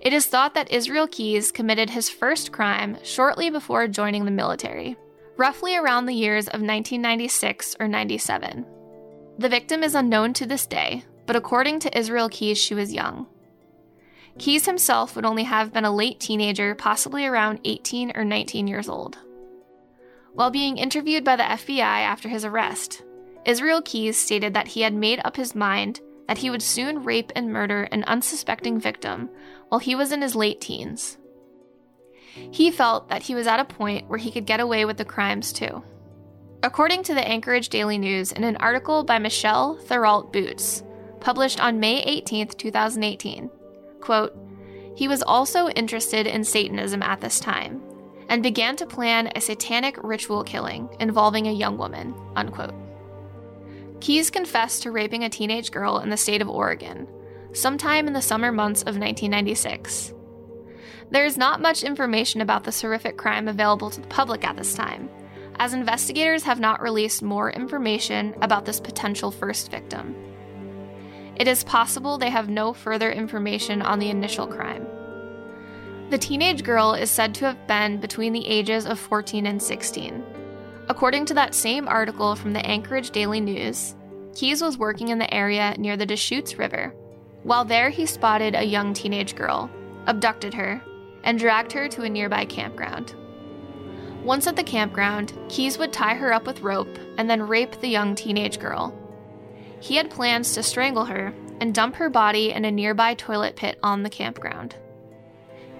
It 0.00 0.12
is 0.12 0.26
thought 0.26 0.54
that 0.54 0.72
Israel 0.72 1.06
Keyes 1.06 1.52
committed 1.52 1.90
his 1.90 2.08
first 2.08 2.52
crime 2.52 2.96
shortly 3.02 3.50
before 3.50 3.86
joining 3.86 4.24
the 4.24 4.30
military, 4.30 4.96
roughly 5.36 5.76
around 5.76 6.06
the 6.06 6.14
years 6.14 6.46
of 6.46 6.60
1996 6.60 7.76
or 7.78 7.86
97. 7.86 8.66
The 9.38 9.48
victim 9.48 9.82
is 9.82 9.94
unknown 9.94 10.32
to 10.34 10.46
this 10.46 10.66
day, 10.66 11.04
but 11.26 11.36
according 11.36 11.80
to 11.80 11.98
Israel 11.98 12.28
Keyes, 12.28 12.58
she 12.58 12.74
was 12.74 12.92
young. 12.92 13.26
Keyes 14.38 14.66
himself 14.66 15.16
would 15.16 15.24
only 15.24 15.44
have 15.44 15.72
been 15.72 15.84
a 15.84 15.94
late 15.94 16.20
teenager, 16.20 16.74
possibly 16.74 17.26
around 17.26 17.60
18 17.64 18.12
or 18.16 18.24
19 18.24 18.66
years 18.66 18.88
old. 18.88 19.18
While 20.32 20.50
being 20.50 20.78
interviewed 20.78 21.24
by 21.24 21.36
the 21.36 21.42
FBI 21.42 21.80
after 21.80 22.28
his 22.28 22.44
arrest, 22.44 23.02
Israel 23.44 23.82
Keyes 23.82 24.18
stated 24.18 24.54
that 24.54 24.68
he 24.68 24.82
had 24.82 24.94
made 24.94 25.20
up 25.24 25.36
his 25.36 25.54
mind 25.54 26.00
that 26.28 26.38
he 26.38 26.50
would 26.50 26.62
soon 26.62 27.02
rape 27.02 27.32
and 27.34 27.52
murder 27.52 27.82
an 27.90 28.04
unsuspecting 28.04 28.78
victim 28.78 29.28
while 29.68 29.80
he 29.80 29.94
was 29.94 30.12
in 30.12 30.22
his 30.22 30.36
late 30.36 30.60
teens. 30.60 31.18
He 32.52 32.70
felt 32.70 33.08
that 33.08 33.24
he 33.24 33.34
was 33.34 33.48
at 33.48 33.58
a 33.58 33.64
point 33.64 34.08
where 34.08 34.18
he 34.18 34.30
could 34.30 34.46
get 34.46 34.60
away 34.60 34.84
with 34.84 34.96
the 34.96 35.04
crimes 35.04 35.52
too. 35.52 35.82
According 36.62 37.02
to 37.04 37.14
the 37.14 37.26
Anchorage 37.26 37.68
Daily 37.68 37.98
News, 37.98 38.32
in 38.32 38.44
an 38.44 38.56
article 38.56 39.02
by 39.02 39.18
Michelle 39.18 39.76
Theriault 39.76 40.32
Boots, 40.32 40.84
published 41.18 41.58
on 41.58 41.80
May 41.80 42.02
18, 42.02 42.48
2018, 42.48 43.50
quote, 44.00 44.36
he 44.96 45.08
was 45.08 45.22
also 45.22 45.68
interested 45.68 46.26
in 46.26 46.44
Satanism 46.44 47.02
at 47.02 47.20
this 47.20 47.40
time 47.40 47.82
and 48.28 48.42
began 48.42 48.76
to 48.76 48.86
plan 48.86 49.30
a 49.34 49.40
satanic 49.40 49.96
ritual 50.02 50.44
killing 50.44 50.88
involving 51.00 51.46
a 51.46 51.52
young 51.52 51.76
woman. 51.76 52.14
Unquote. 52.36 52.74
Keyes 54.00 54.30
confessed 54.30 54.82
to 54.82 54.92
raping 54.92 55.24
a 55.24 55.28
teenage 55.28 55.70
girl 55.70 55.98
in 55.98 56.10
the 56.10 56.16
state 56.16 56.40
of 56.40 56.48
Oregon, 56.48 57.06
sometime 57.52 58.06
in 58.06 58.12
the 58.12 58.22
summer 58.22 58.52
months 58.52 58.82
of 58.82 58.96
1996. 58.96 60.14
There 61.10 61.26
is 61.26 61.36
not 61.36 61.60
much 61.60 61.82
information 61.82 62.40
about 62.40 62.64
this 62.64 62.80
horrific 62.80 63.16
crime 63.18 63.48
available 63.48 63.90
to 63.90 64.00
the 64.00 64.06
public 64.06 64.44
at 64.46 64.56
this 64.56 64.74
time, 64.74 65.10
as 65.58 65.74
investigators 65.74 66.44
have 66.44 66.60
not 66.60 66.80
released 66.80 67.22
more 67.22 67.50
information 67.50 68.34
about 68.40 68.64
this 68.64 68.80
potential 68.80 69.30
first 69.30 69.70
victim. 69.70 70.14
It 71.40 71.48
is 71.48 71.64
possible 71.64 72.18
they 72.18 72.28
have 72.28 72.50
no 72.50 72.74
further 72.74 73.10
information 73.10 73.80
on 73.80 73.98
the 73.98 74.10
initial 74.10 74.46
crime. 74.46 74.86
The 76.10 76.18
teenage 76.18 76.62
girl 76.62 76.92
is 76.92 77.10
said 77.10 77.34
to 77.36 77.46
have 77.46 77.66
been 77.66 77.98
between 77.98 78.34
the 78.34 78.46
ages 78.46 78.84
of 78.84 79.00
14 79.00 79.46
and 79.46 79.62
16. 79.62 80.22
According 80.90 81.24
to 81.24 81.34
that 81.34 81.54
same 81.54 81.88
article 81.88 82.36
from 82.36 82.52
the 82.52 82.66
Anchorage 82.66 83.10
Daily 83.10 83.40
News, 83.40 83.96
Keyes 84.34 84.60
was 84.60 84.76
working 84.76 85.08
in 85.08 85.18
the 85.18 85.32
area 85.32 85.74
near 85.78 85.96
the 85.96 86.04
Deschutes 86.04 86.58
River. 86.58 86.94
While 87.42 87.64
there, 87.64 87.88
he 87.88 88.04
spotted 88.04 88.54
a 88.54 88.62
young 88.62 88.92
teenage 88.92 89.34
girl, 89.34 89.70
abducted 90.06 90.52
her, 90.52 90.82
and 91.24 91.38
dragged 91.38 91.72
her 91.72 91.88
to 91.88 92.02
a 92.02 92.08
nearby 92.10 92.44
campground. 92.44 93.14
Once 94.22 94.46
at 94.46 94.56
the 94.56 94.62
campground, 94.62 95.32
Keyes 95.48 95.78
would 95.78 95.90
tie 95.90 96.16
her 96.16 96.34
up 96.34 96.46
with 96.46 96.60
rope 96.60 96.98
and 97.16 97.30
then 97.30 97.40
rape 97.40 97.80
the 97.80 97.88
young 97.88 98.14
teenage 98.14 98.58
girl. 98.58 98.94
He 99.80 99.96
had 99.96 100.10
plans 100.10 100.54
to 100.54 100.62
strangle 100.62 101.06
her 101.06 101.32
and 101.60 101.74
dump 101.74 101.96
her 101.96 102.08
body 102.08 102.52
in 102.52 102.64
a 102.64 102.70
nearby 102.70 103.14
toilet 103.14 103.56
pit 103.56 103.78
on 103.82 104.02
the 104.02 104.10
campground. 104.10 104.76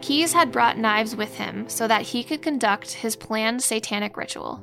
Keyes 0.00 0.32
had 0.32 0.52
brought 0.52 0.78
knives 0.78 1.14
with 1.14 1.36
him 1.36 1.68
so 1.68 1.86
that 1.86 2.02
he 2.02 2.24
could 2.24 2.40
conduct 2.40 2.92
his 2.92 3.16
planned 3.16 3.62
satanic 3.62 4.16
ritual. 4.16 4.62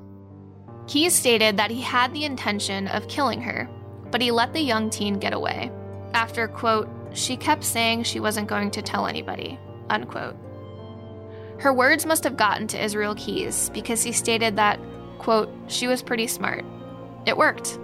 Keyes 0.88 1.14
stated 1.14 1.58
that 1.58 1.70
he 1.70 1.82
had 1.82 2.14
the 2.14 2.24
intention 2.24 2.88
of 2.88 3.08
killing 3.08 3.42
her, 3.42 3.70
but 4.10 4.22
he 4.22 4.32
let 4.32 4.54
the 4.54 4.62
young 4.62 4.90
teen 4.90 5.20
get 5.20 5.34
away. 5.34 5.72
After, 6.14 6.48
quote, 6.48 6.90
she 7.14 7.38
kept 7.38 7.64
saying 7.64 8.04
she 8.04 8.20
wasn't 8.20 8.48
going 8.48 8.72
to 8.72 8.82
tell 8.82 9.06
anybody, 9.06 9.60
unquote. 9.90 10.36
Her 11.60 11.74
words 11.74 12.06
must 12.06 12.24
have 12.24 12.38
gotten 12.38 12.68
to 12.68 12.84
Israel 12.84 13.16
Keyes 13.16 13.70
because 13.74 14.04
he 14.04 14.12
stated 14.12 14.56
that, 14.56 14.80
quote, 15.18 15.54
she 15.68 15.88
was 15.88 16.02
pretty 16.02 16.28
smart. 16.28 16.64
It 17.26 17.36
worked. 17.36 17.80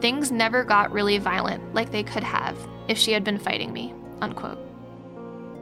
Things 0.00 0.30
never 0.30 0.64
got 0.64 0.92
really 0.92 1.18
violent 1.18 1.74
like 1.74 1.90
they 1.90 2.02
could 2.02 2.22
have 2.22 2.56
if 2.88 2.96
she 2.96 3.12
had 3.12 3.24
been 3.24 3.38
fighting 3.38 3.72
me, 3.72 3.94
unquote. 4.20 4.58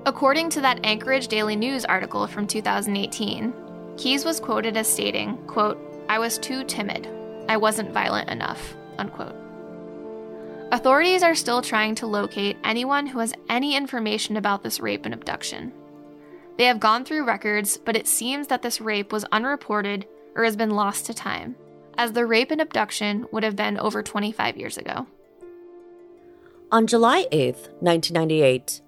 According 0.05 0.51
to 0.51 0.61
that 0.61 0.85
Anchorage 0.85 1.29
Daily 1.29 1.57
News 1.57 1.85
article 1.85 2.27
from 2.27 2.47
2018, 2.47 3.53
Keyes 3.97 4.25
was 4.25 4.39
quoted 4.39 4.77
as 4.77 4.87
stating, 4.87 5.37
quote, 5.47 5.79
I 6.09 6.19
was 6.19 6.39
too 6.39 6.65
timid. 6.65 7.09
I 7.49 7.57
wasn't 7.57 7.93
violent 7.93 8.31
enough, 8.31 8.77
unquote. 8.99 9.35
Authorities 10.71 11.23
are 11.23 11.35
still 11.35 11.63
trying 11.63 11.95
to 11.97 12.07
locate 12.07 12.57
anyone 12.63 13.07
who 13.07 13.21
has 13.21 13.33
any 13.49 13.77
information 13.77 14.37
about 14.37 14.63
this 14.63 14.81
rape 14.81 15.05
and 15.05 15.15
abduction. 15.15 15.73
They 16.59 16.65
have 16.65 16.81
gone 16.81 17.05
through 17.05 17.25
records, 17.25 17.77
but 17.77 17.97
it 17.97 18.07
seems 18.07 18.49
that 18.49 18.63
this 18.63 18.81
rape 18.81 19.13
was 19.13 19.25
unreported 19.33 20.07
or 20.35 20.45
has 20.45 20.57
been 20.57 20.71
lost 20.71 21.07
to 21.07 21.15
time, 21.15 21.57
as 21.99 22.13
the 22.13 22.27
rape 22.27 22.51
and 22.51 22.61
abduction 22.61 23.27
would 23.33 23.43
have 23.43 23.57
been 23.57 23.79
over 23.79 24.03
25 24.03 24.57
years 24.57 24.77
ago. 24.77 25.07
On 26.73 26.87
July 26.87 27.27
8, 27.31 27.55
1998, 27.81 28.81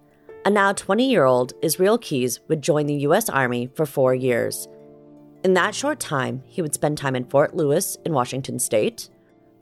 a 0.44 0.50
now 0.50 0.72
20 0.72 1.08
year 1.08 1.24
old 1.24 1.52
Israel 1.62 1.98
Keyes 1.98 2.40
would 2.48 2.62
join 2.62 2.86
the 2.86 2.94
U.S. 2.94 3.28
Army 3.28 3.68
for 3.74 3.86
four 3.86 4.14
years. 4.14 4.66
In 5.44 5.54
that 5.54 5.74
short 5.74 6.00
time, 6.00 6.42
he 6.46 6.62
would 6.62 6.74
spend 6.74 6.98
time 6.98 7.14
in 7.14 7.24
Fort 7.24 7.54
Lewis 7.54 7.96
in 8.04 8.12
Washington 8.12 8.58
state, 8.58 9.08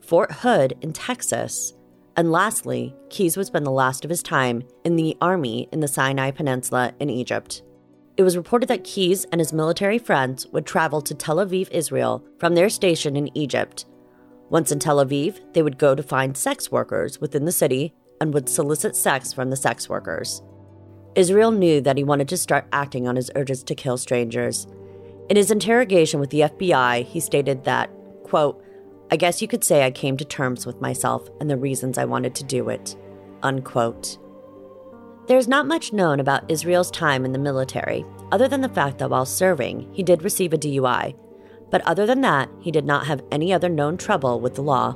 Fort 0.01 0.31
Hood 0.31 0.75
in 0.81 0.93
Texas, 0.93 1.73
and 2.15 2.31
lastly, 2.31 2.95
Keyes 3.09 3.37
would 3.37 3.45
spend 3.45 3.65
the 3.65 3.71
last 3.71 4.03
of 4.03 4.09
his 4.09 4.23
time 4.23 4.63
in 4.83 4.95
the 4.95 5.15
Army 5.21 5.69
in 5.71 5.81
the 5.81 5.87
Sinai 5.87 6.31
Peninsula 6.31 6.93
in 6.99 7.11
Egypt. 7.11 7.61
It 8.17 8.23
was 8.23 8.35
reported 8.35 8.67
that 8.69 8.83
Keyes 8.83 9.25
and 9.25 9.39
his 9.39 9.53
military 9.53 9.99
friends 9.99 10.47
would 10.47 10.65
travel 10.65 11.01
to 11.03 11.13
Tel 11.13 11.37
Aviv, 11.37 11.69
Israel, 11.69 12.25
from 12.39 12.55
their 12.55 12.67
station 12.67 13.15
in 13.15 13.35
Egypt. 13.37 13.85
Once 14.49 14.71
in 14.71 14.79
Tel 14.79 14.97
Aviv, 14.97 15.39
they 15.53 15.61
would 15.61 15.77
go 15.77 15.93
to 15.93 16.01
find 16.01 16.35
sex 16.35 16.71
workers 16.71 17.21
within 17.21 17.45
the 17.45 17.51
city 17.51 17.93
and 18.19 18.33
would 18.33 18.49
solicit 18.49 18.95
sex 18.95 19.31
from 19.33 19.51
the 19.51 19.55
sex 19.55 19.87
workers. 19.87 20.41
Israel 21.13 21.51
knew 21.51 21.79
that 21.81 21.97
he 21.97 22.03
wanted 22.03 22.27
to 22.29 22.37
start 22.37 22.67
acting 22.71 23.07
on 23.07 23.15
his 23.15 23.29
urges 23.35 23.61
to 23.63 23.75
kill 23.75 23.97
strangers. 23.97 24.65
In 25.29 25.35
his 25.35 25.51
interrogation 25.51 26.19
with 26.19 26.31
the 26.31 26.41
FBI, 26.41 27.05
he 27.05 27.19
stated 27.19 27.65
that, 27.65 27.91
quote, 28.23 28.63
I 29.11 29.17
guess 29.17 29.43
you 29.43 29.47
could 29.47 29.63
say 29.63 29.83
I 29.85 29.91
came 29.91 30.17
to 30.17 30.25
terms 30.25 30.65
with 30.65 30.81
myself 30.81 31.29
and 31.39 31.49
the 31.49 31.57
reasons 31.57 31.99
I 31.99 32.05
wanted 32.05 32.33
to 32.35 32.43
do 32.43 32.69
it, 32.69 32.95
unquote. 33.43 34.17
There's 35.27 35.49
not 35.49 35.67
much 35.67 35.91
known 35.91 36.21
about 36.21 36.49
Israel's 36.49 36.89
time 36.89 37.25
in 37.25 37.33
the 37.33 37.39
military, 37.39 38.05
other 38.31 38.47
than 38.47 38.61
the 38.61 38.69
fact 38.69 38.99
that 38.99 39.09
while 39.09 39.25
serving, 39.25 39.89
he 39.91 40.01
did 40.01 40.23
receive 40.23 40.53
a 40.53 40.57
DUI. 40.57 41.15
But 41.69 41.81
other 41.81 42.05
than 42.05 42.21
that, 42.21 42.49
he 42.61 42.71
did 42.71 42.85
not 42.85 43.07
have 43.07 43.21
any 43.29 43.51
other 43.51 43.67
known 43.67 43.97
trouble 43.97 44.39
with 44.39 44.55
the 44.55 44.61
law. 44.61 44.95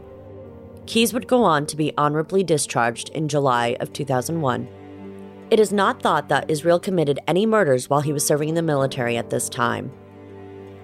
Keyes 0.86 1.14
would 1.14 1.28
go 1.28 1.44
on 1.44 1.66
to 1.66 1.76
be 1.76 1.92
honorably 1.98 2.46
discharged 2.46 3.10
in 3.10 3.28
July 3.28 3.76
of 3.82 3.92
2001. 3.92 4.70
It 5.50 5.60
is 5.60 5.74
not 5.74 6.02
thought 6.02 6.30
that 6.30 6.50
Israel 6.50 6.80
committed 6.80 7.20
any 7.28 7.46
murders 7.46 7.90
while 7.90 8.00
he 8.00 8.14
was 8.14 8.26
serving 8.26 8.48
in 8.48 8.56
the 8.56 8.62
military 8.62 9.18
at 9.18 9.32
this 9.32 9.50
time. 9.50 9.92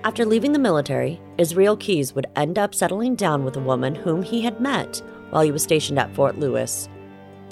After 0.03 0.25
leaving 0.25 0.51
the 0.51 0.59
military, 0.59 1.21
Israel 1.37 1.77
Keyes 1.77 2.13
would 2.13 2.27
end 2.35 2.59
up 2.59 2.75
settling 2.75 3.15
down 3.15 3.45
with 3.45 3.55
a 3.55 3.61
woman 3.61 3.95
whom 3.95 4.23
he 4.23 4.41
had 4.41 4.59
met 4.59 5.01
while 5.29 5.41
he 5.41 5.53
was 5.53 5.63
stationed 5.63 5.99
at 5.99 6.13
Fort 6.13 6.37
Lewis. 6.37 6.89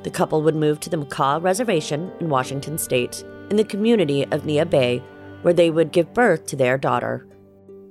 The 0.06 0.12
couple 0.12 0.44
would 0.44 0.56
move 0.56 0.80
to 0.82 0.90
the 0.92 0.98
Makah 0.98 1.42
Reservation 1.42 2.12
in 2.20 2.30
Washington 2.30 2.78
state, 2.78 3.24
in 3.50 3.58
the 3.58 3.64
community 3.64 4.24
of 4.26 4.44
Neah 4.44 4.70
Bay, 4.70 5.02
where 5.42 5.52
they 5.52 5.72
would 5.72 5.92
give 5.92 6.14
birth 6.14 6.46
to 6.46 6.56
their 6.56 6.78
daughter. 6.78 7.26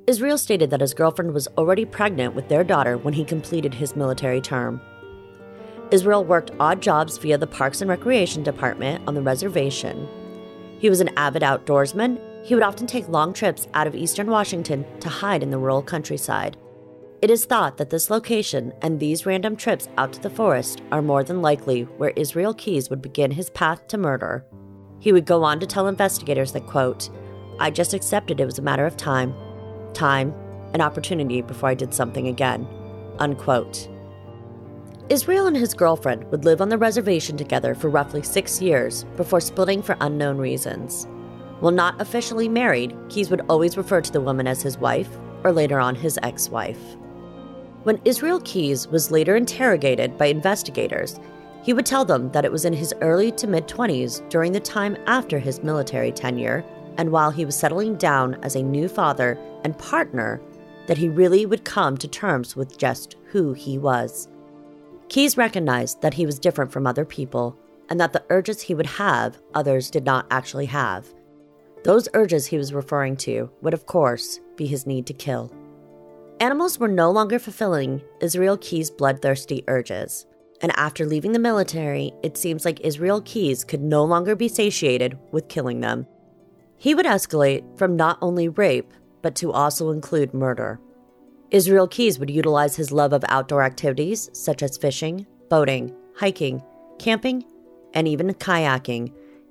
Israel 0.07 0.39
stated 0.39 0.71
that 0.71 0.81
his 0.81 0.95
girlfriend 0.95 1.35
was 1.35 1.49
already 1.59 1.85
pregnant 1.85 2.37
with 2.37 2.49
their 2.49 2.63
daughter 2.63 2.97
when 2.97 3.15
he 3.15 3.25
completed 3.25 3.75
his 3.75 3.97
military 3.97 4.41
term. 4.41 4.81
Israel 5.91 6.25
worked 6.25 6.53
odd 6.61 6.81
jobs 6.81 7.19
via 7.19 7.37
the 7.37 7.49
Parks 7.49 7.81
and 7.81 7.91
Recreation 7.91 8.45
Department 8.45 9.03
on 9.09 9.15
the 9.15 9.21
reservation. 9.21 10.07
He 10.79 10.89
was 10.89 11.01
an 11.01 11.11
avid 11.17 11.43
outdoorsman. 11.43 12.21
He 12.45 12.55
would 12.55 12.63
often 12.63 12.87
take 12.87 13.09
long 13.09 13.33
trips 13.33 13.67
out 13.75 13.89
of 13.89 13.97
eastern 13.97 14.29
Washington 14.29 14.87
to 15.01 15.09
hide 15.09 15.43
in 15.43 15.51
the 15.51 15.59
rural 15.59 15.83
countryside. 15.83 16.57
It 17.25 17.31
is 17.31 17.47
thought 17.47 17.79
that 17.79 17.89
this 17.89 18.11
location 18.11 18.71
and 18.83 19.01
these 19.01 19.25
random 19.25 19.57
trips 19.57 19.89
out 19.97 20.13
to 20.13 20.21
the 20.21 20.29
forest 20.29 20.83
are 20.93 21.01
more 21.01 21.25
than 21.25 21.41
likely 21.41 21.85
where 21.97 22.13
Israel 22.17 22.53
Keyes 22.53 22.91
would 22.91 23.01
begin 23.01 23.31
his 23.31 23.49
path 23.49 23.89
to 23.89 23.97
murder. 23.97 24.45
He 25.01 25.11
would 25.11 25.25
go 25.25 25.43
on 25.43 25.59
to 25.61 25.67
tell 25.67 25.89
investigators 25.89 26.53
that, 26.53 26.67
quote, 26.67 27.09
I 27.59 27.71
just 27.71 27.95
accepted 27.95 28.41
it 28.41 28.45
was 28.45 28.59
a 28.59 28.63
matter 28.63 28.85
of 28.85 28.99
time, 28.99 29.35
time, 29.95 30.35
an 30.75 30.83
opportunity 30.83 31.41
before 31.41 31.71
I 31.71 31.75
did 31.75 31.95
something 31.95 32.29
again, 32.29 32.69
unquote. 33.19 33.89
Israel 35.09 35.47
and 35.47 35.57
his 35.57 35.73
girlfriend 35.73 36.31
would 36.31 36.45
live 36.45 36.61
on 36.61 36.69
the 36.69 36.77
reservation 36.77 37.39
together 37.39 37.75
for 37.75 37.89
roughly 37.89 38.23
six 38.23 38.61
years 38.61 39.05
before 39.17 39.41
splitting 39.41 39.81
for 39.81 39.97
unknown 40.03 40.37
reasons. 40.37 41.07
While 41.61 41.73
not 41.73 41.99
officially 42.03 42.51
married, 42.51 42.95
Keyes 43.09 43.31
would 43.31 43.47
always 43.49 43.79
refer 43.79 44.03
to 44.03 44.13
the 44.13 44.21
woman 44.21 44.47
as 44.47 44.61
his 44.61 44.77
wife, 44.77 45.09
or 45.43 45.53
later 45.53 45.81
on 45.81 45.95
his 45.95 46.19
ex 46.23 46.51
wife. 46.51 46.99
When 47.85 48.01
Israel 48.07 48.41
Keyes 48.47 48.89
was 48.89 49.11
later 49.11 49.37
interrogated 49.37 50.17
by 50.17 50.27
investigators, 50.27 51.21
he 51.63 51.75
would 51.75 51.85
tell 51.85 52.07
them 52.07 52.33
that 52.33 52.47
it 52.47 52.51
was 52.51 52.65
in 52.65 52.73
his 52.73 52.95
early 53.03 53.31
to 53.33 53.47
mid 53.47 53.69
20s 53.69 54.27
during 54.31 54.53
the 54.53 54.61
time 54.61 54.97
after 55.07 55.39
his 55.39 55.63
military 55.63 56.11
tenure 56.11 56.65
and 56.97 57.13
while 57.13 57.31
he 57.31 57.45
was 57.45 57.55
settling 57.55 57.97
down 57.97 58.37
as 58.43 58.57
a 58.57 58.63
new 58.63 58.89
father 58.89 59.39
and 59.65 59.77
partner 59.77 60.41
that 60.87 60.97
he 60.97 61.11
really 61.11 61.45
would 61.45 61.67
come 61.67 61.99
to 61.99 62.09
terms 62.09 62.57
with 62.57 62.79
just 62.79 63.17
who 63.27 63.53
he 63.53 63.77
was. 63.77 64.29
Keyes 65.11 65.37
recognized 65.37 66.01
that 66.01 66.15
he 66.15 66.25
was 66.25 66.39
different 66.39 66.73
from 66.73 66.87
other 66.87 67.05
people 67.05 67.55
and 67.91 68.01
that 68.01 68.15
the 68.15 68.25
urges 68.31 68.63
he 68.63 68.75
would 68.75 68.87
have, 68.87 69.39
others 69.53 69.91
did 69.91 70.07
not 70.07 70.27
actually 70.31 70.67
have. 70.67 71.13
Those 71.83 72.09
urges 72.15 72.47
he 72.47 72.57
was 72.57 72.73
referring 72.73 73.19
to 73.19 73.51
would, 73.61 73.75
of 73.75 73.85
course, 73.85 74.41
be 74.57 74.67
his 74.67 74.87
need 74.87 75.05
to 75.07 75.13
kill. 75.13 75.53
Animals 76.45 76.79
were 76.79 76.89
no 76.89 77.11
longer 77.11 77.39
fulfilling 77.39 78.03
Israel 78.21 78.59
Keyes' 78.59 78.91
bloodthirsty 78.91 79.65
urges, 79.67 80.27
and 80.61 80.73
after 80.77 81.07
leaving 81.07 81.33
the 81.33 81.39
military, 81.39 82.13
it 82.23 82.37
seems 82.37 82.67
like 82.67 82.83
Israel 82.83 83.23
Keyes 83.23 83.65
could 83.65 83.81
no 83.81 84.05
longer 84.05 84.37
be 84.37 84.49
satiated 84.49 85.17
with 85.33 85.49
killing 85.49 85.81
them. 85.81 86.07
He 86.77 86.95
would 86.95 87.07
escalate 87.07 87.79
from 87.79 87.97
not 87.97 88.19
only 88.21 88.49
rape, 88.49 88.93
but 89.23 89.35
to 89.37 89.53
also 89.53 89.89
include 89.89 90.35
murder. 90.35 90.79
Israel 91.51 91.89
Keyes 91.89 92.19
would 92.19 92.29
utilize 92.29 92.77
his 92.77 92.93
love 92.93 93.15
of 93.15 93.25
outdoor 93.29 93.63
activities 93.63 94.29
such 94.35 94.63
as 94.63 94.77
fishing, 94.77 95.27
boating, 95.49 95.97
hiking, 96.15 96.63
camping, 96.99 97.43
and 97.95 98.07
even 98.07 98.35
kayaking 98.35 99.11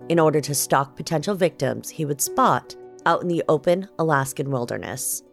in 0.09 0.19
order 0.19 0.41
to 0.41 0.53
stalk 0.53 0.95
potential 0.95 1.33
victims 1.33 1.89
he 1.89 2.05
would 2.05 2.21
spot 2.21 2.75
out 3.07 3.23
in 3.23 3.29
the 3.29 3.43
open 3.49 3.89
Alaskan 3.97 4.51
wilderness. 4.51 5.23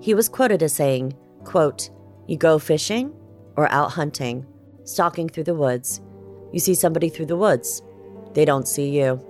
He 0.00 0.14
was 0.14 0.28
quoted 0.28 0.62
as 0.62 0.72
saying, 0.72 1.14
quote, 1.44 1.90
You 2.26 2.36
go 2.36 2.58
fishing 2.58 3.14
or 3.56 3.70
out 3.70 3.92
hunting, 3.92 4.46
stalking 4.84 5.28
through 5.28 5.44
the 5.44 5.54
woods. 5.54 6.00
You 6.52 6.60
see 6.60 6.74
somebody 6.74 7.08
through 7.08 7.26
the 7.26 7.36
woods. 7.36 7.82
They 8.34 8.44
don't 8.44 8.68
see 8.68 8.88
you. 8.88 9.20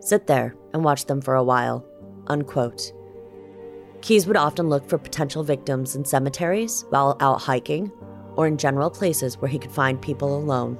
Sit 0.00 0.26
there 0.26 0.54
and 0.72 0.84
watch 0.84 1.06
them 1.06 1.20
for 1.20 1.34
a 1.34 1.44
while. 1.44 1.86
Unquote. 2.26 2.92
Keyes 4.02 4.26
would 4.26 4.36
often 4.36 4.68
look 4.68 4.86
for 4.86 4.98
potential 4.98 5.42
victims 5.42 5.96
in 5.96 6.04
cemeteries 6.04 6.84
while 6.90 7.16
out 7.20 7.40
hiking 7.40 7.90
or 8.36 8.46
in 8.46 8.58
general 8.58 8.90
places 8.90 9.38
where 9.38 9.48
he 9.48 9.58
could 9.58 9.72
find 9.72 10.00
people 10.02 10.36
alone. 10.36 10.78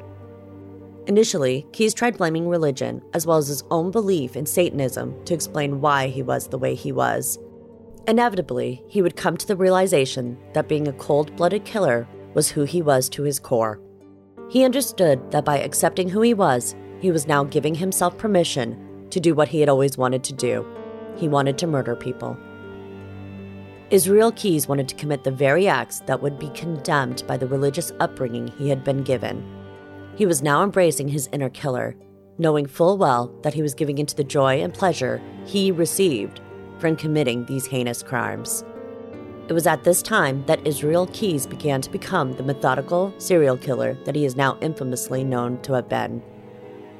Initially, 1.06 1.66
Keyes 1.72 1.94
tried 1.94 2.16
blaming 2.16 2.48
religion 2.48 3.02
as 3.12 3.26
well 3.26 3.36
as 3.36 3.48
his 3.48 3.64
own 3.70 3.90
belief 3.90 4.36
in 4.36 4.46
Satanism 4.46 5.22
to 5.24 5.34
explain 5.34 5.80
why 5.80 6.08
he 6.08 6.22
was 6.22 6.48
the 6.48 6.58
way 6.58 6.74
he 6.74 6.92
was. 6.92 7.38
Inevitably, 8.06 8.82
he 8.86 9.00
would 9.00 9.16
come 9.16 9.36
to 9.36 9.46
the 9.46 9.56
realization 9.56 10.36
that 10.52 10.68
being 10.68 10.88
a 10.88 10.92
cold 10.92 11.34
blooded 11.36 11.64
killer 11.64 12.06
was 12.34 12.50
who 12.50 12.64
he 12.64 12.82
was 12.82 13.08
to 13.08 13.22
his 13.22 13.38
core. 13.38 13.80
He 14.50 14.64
understood 14.64 15.30
that 15.30 15.44
by 15.44 15.58
accepting 15.58 16.10
who 16.10 16.20
he 16.20 16.34
was, 16.34 16.76
he 17.00 17.10
was 17.10 17.26
now 17.26 17.44
giving 17.44 17.74
himself 17.74 18.18
permission 18.18 19.06
to 19.08 19.20
do 19.20 19.34
what 19.34 19.48
he 19.48 19.60
had 19.60 19.70
always 19.70 19.96
wanted 19.96 20.22
to 20.24 20.34
do. 20.34 20.66
He 21.16 21.28
wanted 21.28 21.56
to 21.58 21.66
murder 21.66 21.96
people. 21.96 22.36
Israel 23.90 24.32
Keyes 24.32 24.68
wanted 24.68 24.88
to 24.88 24.94
commit 24.96 25.24
the 25.24 25.30
very 25.30 25.66
acts 25.66 26.00
that 26.00 26.20
would 26.20 26.38
be 26.38 26.50
condemned 26.50 27.22
by 27.26 27.36
the 27.36 27.46
religious 27.46 27.92
upbringing 28.00 28.48
he 28.48 28.68
had 28.68 28.84
been 28.84 29.02
given. 29.02 29.42
He 30.16 30.26
was 30.26 30.42
now 30.42 30.62
embracing 30.62 31.08
his 31.08 31.28
inner 31.32 31.50
killer, 31.50 31.96
knowing 32.36 32.66
full 32.66 32.98
well 32.98 33.34
that 33.42 33.54
he 33.54 33.62
was 33.62 33.74
giving 33.74 33.98
into 33.98 34.16
the 34.16 34.24
joy 34.24 34.60
and 34.60 34.74
pleasure 34.74 35.22
he 35.46 35.70
received 35.70 36.40
from 36.78 36.96
committing 36.96 37.44
these 37.44 37.66
heinous 37.66 38.02
crimes. 38.02 38.64
It 39.46 39.52
was 39.52 39.66
at 39.66 39.84
this 39.84 40.00
time 40.00 40.44
that 40.46 40.66
Israel 40.66 41.06
Keyes 41.12 41.46
began 41.46 41.82
to 41.82 41.90
become 41.90 42.32
the 42.32 42.42
methodical 42.42 43.12
serial 43.18 43.58
killer 43.58 43.94
that 44.04 44.14
he 44.14 44.24
is 44.24 44.36
now 44.36 44.56
infamously 44.60 45.22
known 45.22 45.60
to 45.62 45.74
have 45.74 45.88
been. 45.88 46.22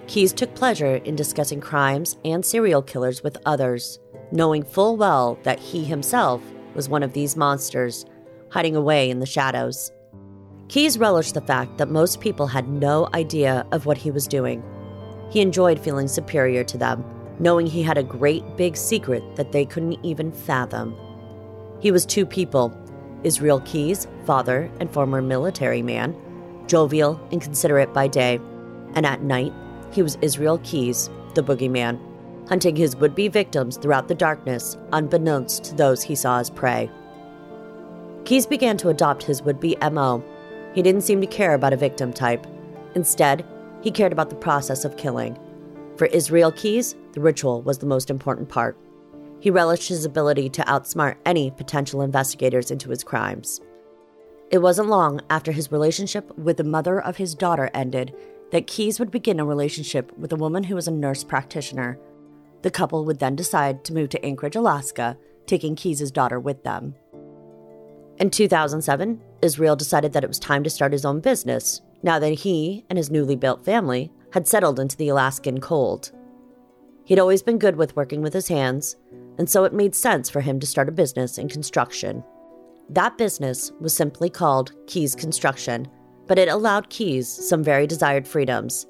Keyes 0.07 0.35
took 0.35 0.55
pleasure 0.55 0.97
in 0.97 1.17
discussing 1.17 1.61
crimes 1.61 2.19
and 2.25 2.45
serial 2.45 2.83
killers 2.83 3.23
with 3.23 3.39
others, 3.47 3.99
knowing 4.31 4.63
full 4.63 4.97
well 4.97 5.39
that 5.45 5.59
he 5.59 5.85
himself 5.85 6.43
was 6.75 6.89
one 6.89 7.03
of 7.03 7.15
these 7.15 7.37
monsters, 7.37 8.05
hiding 8.51 8.77
away 8.77 9.09
in 9.09 9.21
the 9.21 9.27
shadows. 9.27 9.91
Keyes 10.69 10.99
relished 10.99 11.35
the 11.35 11.41
fact 11.41 11.79
that 11.79 11.91
most 11.91 12.21
people 12.21 12.47
had 12.47 12.69
no 12.69 13.09
idea 13.15 13.67
of 13.73 13.87
what 13.87 13.99
he 13.99 14.11
was 14.11 14.27
doing. 14.27 14.63
He 15.31 15.41
enjoyed 15.41 15.79
feeling 15.79 16.09
superior 16.09 16.65
to 16.65 16.77
them, 16.77 17.05
knowing 17.39 17.67
he 17.67 17.83
had 17.83 17.99
a 17.99 18.03
great 18.03 18.45
big 18.57 18.77
secret 18.77 19.23
that 19.37 19.53
they 19.53 19.65
couldn't 19.65 19.99
even 20.05 20.33
fathom. 20.33 20.97
He 21.81 21.91
was 21.91 22.07
two 22.07 22.27
people 22.27 22.77
Israel 23.25 23.61
Keyes, 23.61 24.07
father 24.25 24.71
and 24.81 24.91
former 24.91 25.23
military 25.23 25.83
man, 25.83 26.15
jovial 26.67 27.21
and 27.33 27.41
considerate 27.41 27.93
by 27.93 28.07
day, 28.07 28.39
and 28.95 29.07
at 29.07 29.23
night, 29.23 29.53
he 29.93 30.03
was 30.03 30.19
Israel 30.21 30.59
Keyes, 30.63 31.09
the 31.35 31.43
boogeyman, 31.43 31.99
hunting 32.49 32.77
his 32.77 32.97
would 32.97 33.15
be 33.15 33.29
victims 33.29 33.77
throughout 33.77 34.09
the 34.09 34.15
darkness, 34.15 34.77
unbeknownst 34.93 35.65
to 35.65 35.75
those 35.75 36.03
he 36.03 36.15
saw 36.15 36.39
as 36.39 36.51
prey. 36.51 36.91
Keyes 38.25 38.47
began 38.47 38.77
to 38.79 38.89
adopt 38.89 39.23
his 39.23 39.43
would 39.43 39.61
be 39.61 39.77
MO. 39.91 40.23
He 40.75 40.83
didn't 40.83 41.03
seem 41.03 41.21
to 41.21 41.27
care 41.27 41.55
about 41.55 41.73
a 41.73 41.79
victim 41.79 42.13
type. 42.13 42.47
Instead, 42.95 43.47
he 43.83 43.91
cared 43.91 44.13
about 44.13 44.31
the 44.31 44.37
process 44.37 44.85
of 44.85 44.97
killing. 44.97 45.39
For 45.97 46.07
Israel 46.07 46.51
Keyes, 46.51 46.97
the 47.13 47.21
ritual 47.21 47.63
was 47.63 47.79
the 47.79 47.87
most 47.87 48.11
important 48.11 48.49
part. 48.49 48.77
He 49.39 49.51
relished 49.51 49.89
his 49.89 50.05
ability 50.05 50.49
to 50.51 50.63
outsmart 50.63 51.17
any 51.25 51.53
potential 51.53 52.03
investigators 52.03 52.73
into 52.73 52.91
his 52.91 53.05
crimes. 53.05 53.61
It 54.51 54.59
wasn't 54.59 54.89
long 54.89 55.21
after 55.31 55.53
his 55.53 55.71
relationship 55.71 56.37
with 56.37 56.57
the 56.57 56.65
mother 56.65 57.01
of 57.01 57.17
his 57.17 57.35
daughter 57.35 57.71
ended 57.75 58.15
that 58.51 58.67
Keyes 58.67 58.99
would 58.99 59.11
begin 59.11 59.39
a 59.39 59.45
relationship 59.45 60.17
with 60.19 60.33
a 60.33 60.37
woman 60.37 60.65
who 60.65 60.75
was 60.75 60.89
a 60.89 60.93
nurse 60.93 61.23
practitioner. 61.23 61.99
The 62.63 62.71
couple 62.71 63.05
would 63.05 63.21
then 63.21 63.37
decide 63.37 63.85
to 63.85 63.95
move 63.95 64.09
to 64.11 64.25
Anchorage, 64.25 64.57
Alaska, 64.57 65.17
taking 65.47 65.77
Keyes' 65.77 66.11
daughter 66.11 66.41
with 66.41 66.65
them. 66.65 66.95
In 68.19 68.31
2007, 68.31 69.21
Israel 69.43 69.77
decided 69.77 70.13
that 70.13 70.25
it 70.25 70.29
was 70.29 70.39
time 70.39 70.65
to 70.65 70.71
start 70.71 70.93
his 70.93 71.05
own 71.05 71.21
business, 71.21 71.83
now 72.03 72.19
that 72.19 72.33
he 72.33 72.85
and 72.89 72.97
his 72.97 73.11
newly 73.11 73.37
built 73.37 73.65
family 73.65 74.11
had 74.35 74.47
settled 74.47 74.79
into 74.79 74.97
the 74.99 75.09
Alaskan 75.09 75.61
cold. 75.61 76.13
He'd 77.05 77.19
always 77.19 77.43
been 77.43 77.59
good 77.59 77.77
with 77.77 77.97
working 77.97 78.21
with 78.21 78.35
his 78.35 78.49
hands, 78.49 78.97
and 79.39 79.49
so 79.49 79.65
it 79.65 79.73
made 79.73 79.95
sense 79.95 80.29
for 80.29 80.43
him 80.43 80.61
to 80.61 80.67
start 80.67 80.89
a 80.89 80.93
business 80.93 81.39
in 81.39 81.49
construction. 81.49 82.23
That 82.91 83.17
business 83.17 83.73
was 83.81 83.95
simply 83.95 84.29
called 84.29 84.73
Keyes 84.87 85.15
Construction 85.15 85.89
but 86.27 86.39
it 86.39 86.49
allowed 86.49 86.91
Keyes 86.91 87.29
some 87.29 87.63
very 87.63 87.87
desired 87.87 88.27
freedoms. 88.27 88.87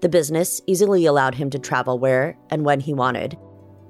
The 0.00 0.08
business 0.08 0.60
easily 0.66 1.06
allowed 1.06 1.34
him 1.34 1.50
to 1.50 1.58
travel 1.58 1.98
where 1.98 2.36
and 2.50 2.64
when 2.64 2.80
he 2.80 2.94
wanted. 2.94 3.38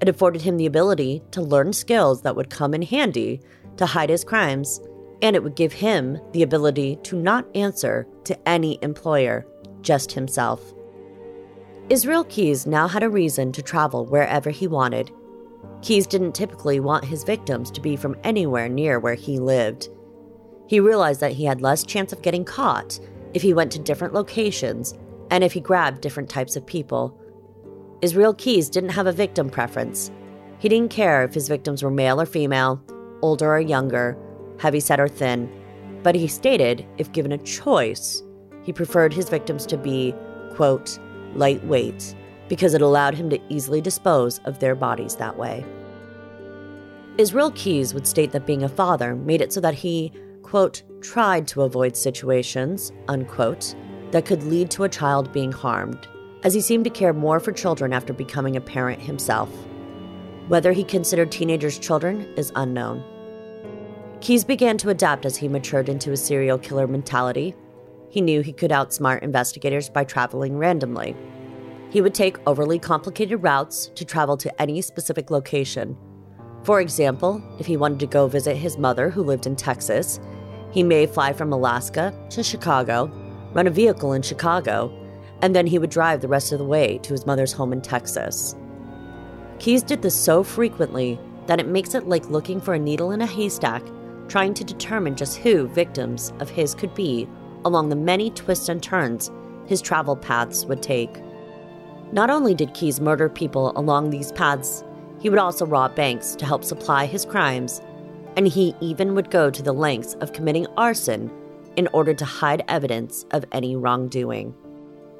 It 0.01 0.09
afforded 0.09 0.41
him 0.41 0.57
the 0.57 0.65
ability 0.65 1.23
to 1.31 1.41
learn 1.41 1.73
skills 1.73 2.21
that 2.21 2.35
would 2.35 2.49
come 2.49 2.73
in 2.73 2.81
handy 2.81 3.41
to 3.77 3.85
hide 3.85 4.09
his 4.09 4.23
crimes, 4.23 4.81
and 5.21 5.35
it 5.35 5.43
would 5.43 5.55
give 5.55 5.73
him 5.73 6.19
the 6.31 6.43
ability 6.43 6.97
to 7.03 7.15
not 7.15 7.47
answer 7.55 8.07
to 8.25 8.47
any 8.47 8.77
employer, 8.81 9.45
just 9.81 10.11
himself. 10.11 10.73
Israel 11.87 12.23
Keyes 12.23 12.65
now 12.65 12.87
had 12.87 13.03
a 13.03 13.09
reason 13.09 13.51
to 13.51 13.61
travel 13.61 14.07
wherever 14.07 14.49
he 14.49 14.65
wanted. 14.65 15.11
Keyes 15.83 16.07
didn't 16.07 16.33
typically 16.33 16.79
want 16.79 17.05
his 17.05 17.23
victims 17.23 17.69
to 17.69 17.79
be 17.79 17.95
from 17.95 18.17
anywhere 18.23 18.67
near 18.67 18.99
where 18.99 19.13
he 19.13 19.37
lived. 19.39 19.89
He 20.67 20.79
realized 20.79 21.19
that 21.19 21.33
he 21.33 21.45
had 21.45 21.61
less 21.61 21.83
chance 21.83 22.11
of 22.11 22.23
getting 22.23 22.43
caught 22.43 22.99
if 23.35 23.43
he 23.43 23.53
went 23.53 23.71
to 23.73 23.79
different 23.79 24.15
locations 24.15 24.95
and 25.29 25.43
if 25.43 25.53
he 25.53 25.59
grabbed 25.59 26.01
different 26.01 26.27
types 26.27 26.55
of 26.55 26.65
people. 26.65 27.15
Israel 28.01 28.33
Keyes 28.33 28.67
didn't 28.67 28.89
have 28.89 29.05
a 29.05 29.11
victim 29.11 29.51
preference. 29.51 30.09
He 30.57 30.69
didn't 30.69 30.89
care 30.89 31.23
if 31.23 31.35
his 31.35 31.47
victims 31.47 31.83
were 31.83 31.91
male 31.91 32.19
or 32.19 32.25
female, 32.25 32.81
older 33.21 33.53
or 33.53 33.59
younger, 33.59 34.17
heavy 34.59 34.79
set 34.79 34.99
or 34.99 35.07
thin, 35.07 35.51
but 36.01 36.15
he 36.15 36.27
stated 36.27 36.83
if 36.97 37.11
given 37.11 37.31
a 37.31 37.37
choice, 37.37 38.23
he 38.63 38.73
preferred 38.73 39.13
his 39.13 39.29
victims 39.29 39.67
to 39.67 39.77
be, 39.77 40.15
quote, 40.55 40.97
lightweight, 41.35 42.15
because 42.47 42.73
it 42.73 42.81
allowed 42.81 43.15
him 43.15 43.29
to 43.29 43.41
easily 43.49 43.81
dispose 43.81 44.39
of 44.45 44.59
their 44.59 44.75
bodies 44.75 45.15
that 45.15 45.37
way. 45.37 45.65
Israel 47.17 47.51
Keyes 47.51 47.93
would 47.93 48.07
state 48.07 48.31
that 48.31 48.45
being 48.45 48.63
a 48.63 48.69
father 48.69 49.15
made 49.15 49.41
it 49.41 49.53
so 49.53 49.61
that 49.61 49.73
he 49.73 50.11
quote, 50.45 50.83
tried 51.01 51.47
to 51.47 51.63
avoid 51.63 51.97
situations, 51.97 52.91
unquote, 53.07 53.75
that 54.11 54.25
could 54.25 54.43
lead 54.43 54.69
to 54.69 54.83
a 54.83 54.89
child 54.89 55.33
being 55.33 55.51
harmed, 55.51 56.07
as 56.43 56.53
he 56.53 56.61
seemed 56.61 56.83
to 56.83 56.89
care 56.89 57.13
more 57.13 57.39
for 57.39 57.51
children 57.51 57.91
after 57.91 58.13
becoming 58.13 58.55
a 58.55 58.61
parent 58.61 59.01
himself. 59.01 59.49
Whether 60.47 60.71
he 60.71 60.83
considered 60.83 61.31
teenagers 61.31 61.79
children 61.79 62.31
is 62.37 62.51
unknown. 62.55 63.03
Keyes 64.21 64.43
began 64.43 64.77
to 64.77 64.91
adapt 64.91 65.25
as 65.25 65.35
he 65.35 65.47
matured 65.47 65.89
into 65.89 66.11
a 66.11 66.17
serial 66.17 66.59
killer 66.59 66.85
mentality. 66.85 67.55
He 68.15 68.21
knew 68.21 68.39
he 68.39 68.53
could 68.53 68.71
outsmart 68.71 69.23
investigators 69.23 69.89
by 69.89 70.05
traveling 70.05 70.57
randomly. 70.57 71.17
He 71.89 71.99
would 71.99 72.13
take 72.13 72.37
overly 72.47 72.79
complicated 72.79 73.43
routes 73.43 73.91
to 73.93 74.05
travel 74.05 74.37
to 74.37 74.61
any 74.61 74.79
specific 74.79 75.31
location. 75.31 75.97
For 76.63 76.79
example, 76.79 77.43
if 77.59 77.65
he 77.65 77.75
wanted 77.75 77.99
to 77.99 78.07
go 78.07 78.29
visit 78.29 78.55
his 78.55 78.77
mother 78.77 79.09
who 79.09 79.21
lived 79.21 79.47
in 79.47 79.57
Texas, 79.57 80.21
he 80.71 80.81
may 80.81 81.07
fly 81.07 81.33
from 81.33 81.51
Alaska 81.51 82.17
to 82.29 82.41
Chicago, 82.41 83.11
run 83.51 83.67
a 83.67 83.69
vehicle 83.69 84.13
in 84.13 84.21
Chicago, 84.21 84.93
and 85.41 85.53
then 85.53 85.67
he 85.67 85.77
would 85.77 85.89
drive 85.89 86.21
the 86.21 86.29
rest 86.29 86.53
of 86.53 86.59
the 86.59 86.63
way 86.63 86.97
to 86.99 87.11
his 87.11 87.25
mother's 87.25 87.51
home 87.51 87.73
in 87.73 87.81
Texas. 87.81 88.55
Keyes 89.59 89.83
did 89.83 90.01
this 90.01 90.15
so 90.17 90.41
frequently 90.41 91.19
that 91.47 91.59
it 91.59 91.67
makes 91.67 91.93
it 91.93 92.07
like 92.07 92.29
looking 92.29 92.61
for 92.61 92.75
a 92.75 92.79
needle 92.79 93.11
in 93.11 93.19
a 93.19 93.27
haystack, 93.27 93.83
trying 94.29 94.53
to 94.53 94.63
determine 94.63 95.17
just 95.17 95.35
who 95.39 95.67
victims 95.67 96.31
of 96.39 96.49
his 96.49 96.73
could 96.73 96.95
be 96.95 97.27
along 97.65 97.89
the 97.89 97.95
many 97.95 98.29
twists 98.29 98.69
and 98.69 98.81
turns 98.81 99.31
his 99.67 99.81
travel 99.81 100.15
paths 100.15 100.65
would 100.65 100.81
take. 100.81 101.21
Not 102.11 102.29
only 102.29 102.53
did 102.53 102.73
Keyes 102.73 103.01
murder 103.01 103.27
people 103.27 103.73
along 103.75 104.09
these 104.09 104.31
paths, 104.31 104.83
he 105.19 105.29
would 105.29 105.39
also 105.39 105.65
rob 105.65 105.95
banks 105.95 106.35
to 106.35 106.45
help 106.45 106.63
supply 106.63 107.05
his 107.05 107.25
crimes, 107.25 107.81
and 108.37 108.47
he 108.47 108.75
even 108.79 109.15
would 109.15 109.31
go 109.31 109.49
to 109.49 109.63
the 109.63 109.73
lengths 109.73 110.13
of 110.15 110.33
committing 110.33 110.67
arson 110.77 111.31
in 111.75 111.87
order 111.93 112.13
to 112.13 112.25
hide 112.25 112.63
evidence 112.67 113.25
of 113.31 113.45
any 113.51 113.75
wrongdoing. 113.75 114.53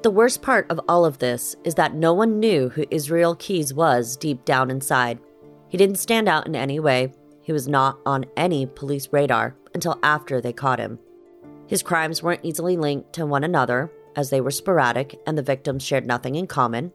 The 0.03 0.11
worst 0.11 0.41
part 0.41 0.69
of 0.69 0.79
all 0.87 1.05
of 1.05 1.17
this 1.17 1.55
is 1.63 1.75
that 1.75 1.95
no 1.95 2.13
one 2.13 2.39
knew 2.39 2.69
who 2.69 2.85
Israel 2.91 3.35
Keyes 3.35 3.73
was 3.73 4.15
deep 4.15 4.45
down 4.45 4.69
inside. 4.69 5.19
He 5.67 5.77
didn't 5.77 5.95
stand 5.95 6.29
out 6.29 6.45
in 6.45 6.55
any 6.55 6.79
way, 6.79 7.11
he 7.41 7.51
was 7.51 7.67
not 7.67 7.99
on 8.05 8.25
any 8.37 8.65
police 8.65 9.09
radar 9.11 9.55
until 9.73 9.99
after 10.03 10.39
they 10.39 10.53
caught 10.53 10.79
him. 10.79 10.99
His 11.67 11.83
crimes 11.83 12.21
weren't 12.21 12.45
easily 12.45 12.77
linked 12.77 13.13
to 13.13 13.25
one 13.25 13.43
another, 13.43 13.91
as 14.15 14.29
they 14.29 14.41
were 14.41 14.51
sporadic 14.51 15.19
and 15.25 15.37
the 15.37 15.43
victims 15.43 15.83
shared 15.83 16.05
nothing 16.05 16.35
in 16.35 16.47
common. 16.47 16.91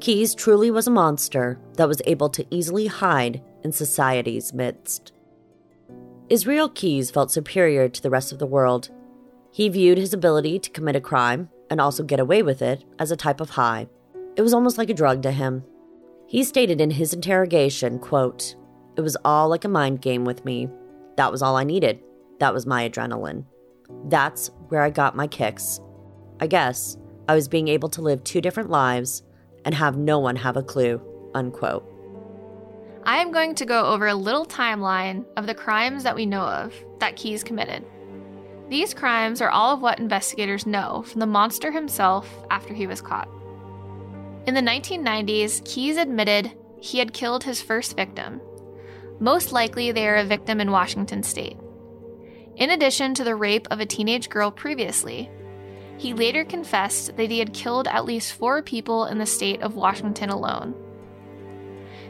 Keyes 0.00 0.34
truly 0.34 0.70
was 0.70 0.86
a 0.86 0.90
monster 0.90 1.58
that 1.74 1.88
was 1.88 2.02
able 2.06 2.28
to 2.30 2.46
easily 2.50 2.86
hide 2.86 3.42
in 3.62 3.72
society's 3.72 4.52
midst. 4.52 5.12
Israel 6.28 6.68
Keyes 6.68 7.10
felt 7.10 7.32
superior 7.32 7.88
to 7.88 8.02
the 8.02 8.10
rest 8.10 8.30
of 8.30 8.38
the 8.38 8.46
world. 8.46 8.90
He 9.50 9.68
viewed 9.68 9.98
his 9.98 10.14
ability 10.14 10.58
to 10.60 10.70
commit 10.70 10.96
a 10.96 11.00
crime 11.00 11.48
and 11.68 11.80
also 11.80 12.04
get 12.04 12.20
away 12.20 12.42
with 12.42 12.62
it 12.62 12.84
as 12.98 13.10
a 13.10 13.16
type 13.16 13.40
of 13.40 13.50
high. 13.50 13.88
It 14.36 14.42
was 14.42 14.54
almost 14.54 14.78
like 14.78 14.90
a 14.90 14.94
drug 14.94 15.22
to 15.22 15.32
him. 15.32 15.64
He 16.26 16.44
stated 16.44 16.80
in 16.80 16.92
his 16.92 17.12
interrogation, 17.12 17.98
quote, 17.98 18.54
"It 18.96 19.00
was 19.00 19.16
all 19.24 19.48
like 19.48 19.64
a 19.64 19.68
mind 19.68 20.00
game 20.00 20.24
with 20.24 20.44
me. 20.44 20.68
That 21.16 21.32
was 21.32 21.42
all 21.42 21.56
I 21.56 21.64
needed. 21.64 22.00
That 22.38 22.54
was 22.54 22.64
my 22.64 22.88
adrenaline. 22.88 23.44
That's 24.06 24.50
where 24.68 24.82
I 24.82 24.90
got 24.90 25.16
my 25.16 25.26
kicks. 25.26 25.80
I 26.40 26.46
guess 26.46 26.96
I 27.28 27.34
was 27.34 27.48
being 27.48 27.68
able 27.68 27.88
to 27.90 28.02
live 28.02 28.24
two 28.24 28.40
different 28.40 28.70
lives 28.70 29.22
and 29.64 29.74
have 29.74 29.96
no 29.96 30.18
one 30.18 30.36
have 30.36 30.56
a 30.56 30.62
clue." 30.62 31.00
Unquote. 31.34 31.86
I 33.04 33.18
am 33.18 33.32
going 33.32 33.54
to 33.54 33.64
go 33.64 33.86
over 33.86 34.08
a 34.08 34.14
little 34.14 34.44
timeline 34.44 35.24
of 35.36 35.46
the 35.46 35.54
crimes 35.54 36.02
that 36.02 36.16
we 36.16 36.26
know 36.26 36.42
of 36.42 36.74
that 36.98 37.16
Keyes 37.16 37.42
committed. 37.42 37.84
These 38.68 38.94
crimes 38.94 39.40
are 39.40 39.50
all 39.50 39.74
of 39.74 39.82
what 39.82 39.98
investigators 39.98 40.66
know 40.66 41.02
from 41.02 41.20
the 41.20 41.26
monster 41.26 41.72
himself 41.72 42.28
after 42.50 42.74
he 42.74 42.86
was 42.86 43.00
caught. 43.00 43.28
In 44.46 44.54
the 44.54 44.60
1990s, 44.60 45.64
Keyes 45.64 45.96
admitted 45.96 46.52
he 46.80 46.98
had 46.98 47.12
killed 47.12 47.44
his 47.44 47.60
first 47.60 47.96
victim. 47.96 48.40
Most 49.18 49.52
likely, 49.52 49.92
they 49.92 50.06
are 50.08 50.16
a 50.16 50.24
victim 50.24 50.60
in 50.60 50.70
Washington 50.70 51.22
state. 51.22 51.56
In 52.60 52.70
addition 52.70 53.14
to 53.14 53.24
the 53.24 53.34
rape 53.34 53.66
of 53.70 53.80
a 53.80 53.86
teenage 53.86 54.28
girl 54.28 54.50
previously, 54.50 55.30
he 55.96 56.12
later 56.12 56.44
confessed 56.44 57.16
that 57.16 57.30
he 57.30 57.38
had 57.38 57.54
killed 57.54 57.88
at 57.88 58.04
least 58.04 58.34
four 58.34 58.62
people 58.62 59.06
in 59.06 59.16
the 59.16 59.24
state 59.24 59.62
of 59.62 59.76
Washington 59.76 60.28
alone. 60.28 60.74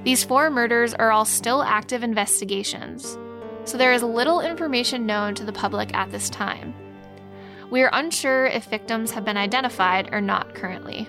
These 0.03 0.25
four 0.25 0.51
murders 0.51 0.93
are 0.93 1.13
all 1.13 1.25
still 1.25 1.63
active 1.63 2.03
investigations, 2.03 3.17
so 3.65 3.79
there 3.79 3.93
is 3.93 4.03
little 4.03 4.41
information 4.41 5.07
known 5.07 5.37
to 5.37 5.45
the 5.45 5.53
public 5.53 5.95
at 5.95 6.11
this 6.11 6.29
time. 6.29 6.75
We 7.71 7.83
are 7.83 7.91
unsure 7.93 8.47
if 8.47 8.65
victims 8.65 9.13
have 9.13 9.25
been 9.25 9.37
identified 9.37 10.13
or 10.13 10.21
not 10.21 10.57
currently. 10.57 11.09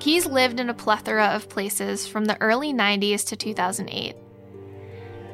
Keyes 0.00 0.26
lived 0.26 0.60
in 0.60 0.68
a 0.68 0.74
plethora 0.74 1.28
of 1.28 1.48
places 1.48 2.06
from 2.06 2.26
the 2.26 2.38
early 2.42 2.74
90s 2.74 3.26
to 3.28 3.36
2008. 3.36 4.16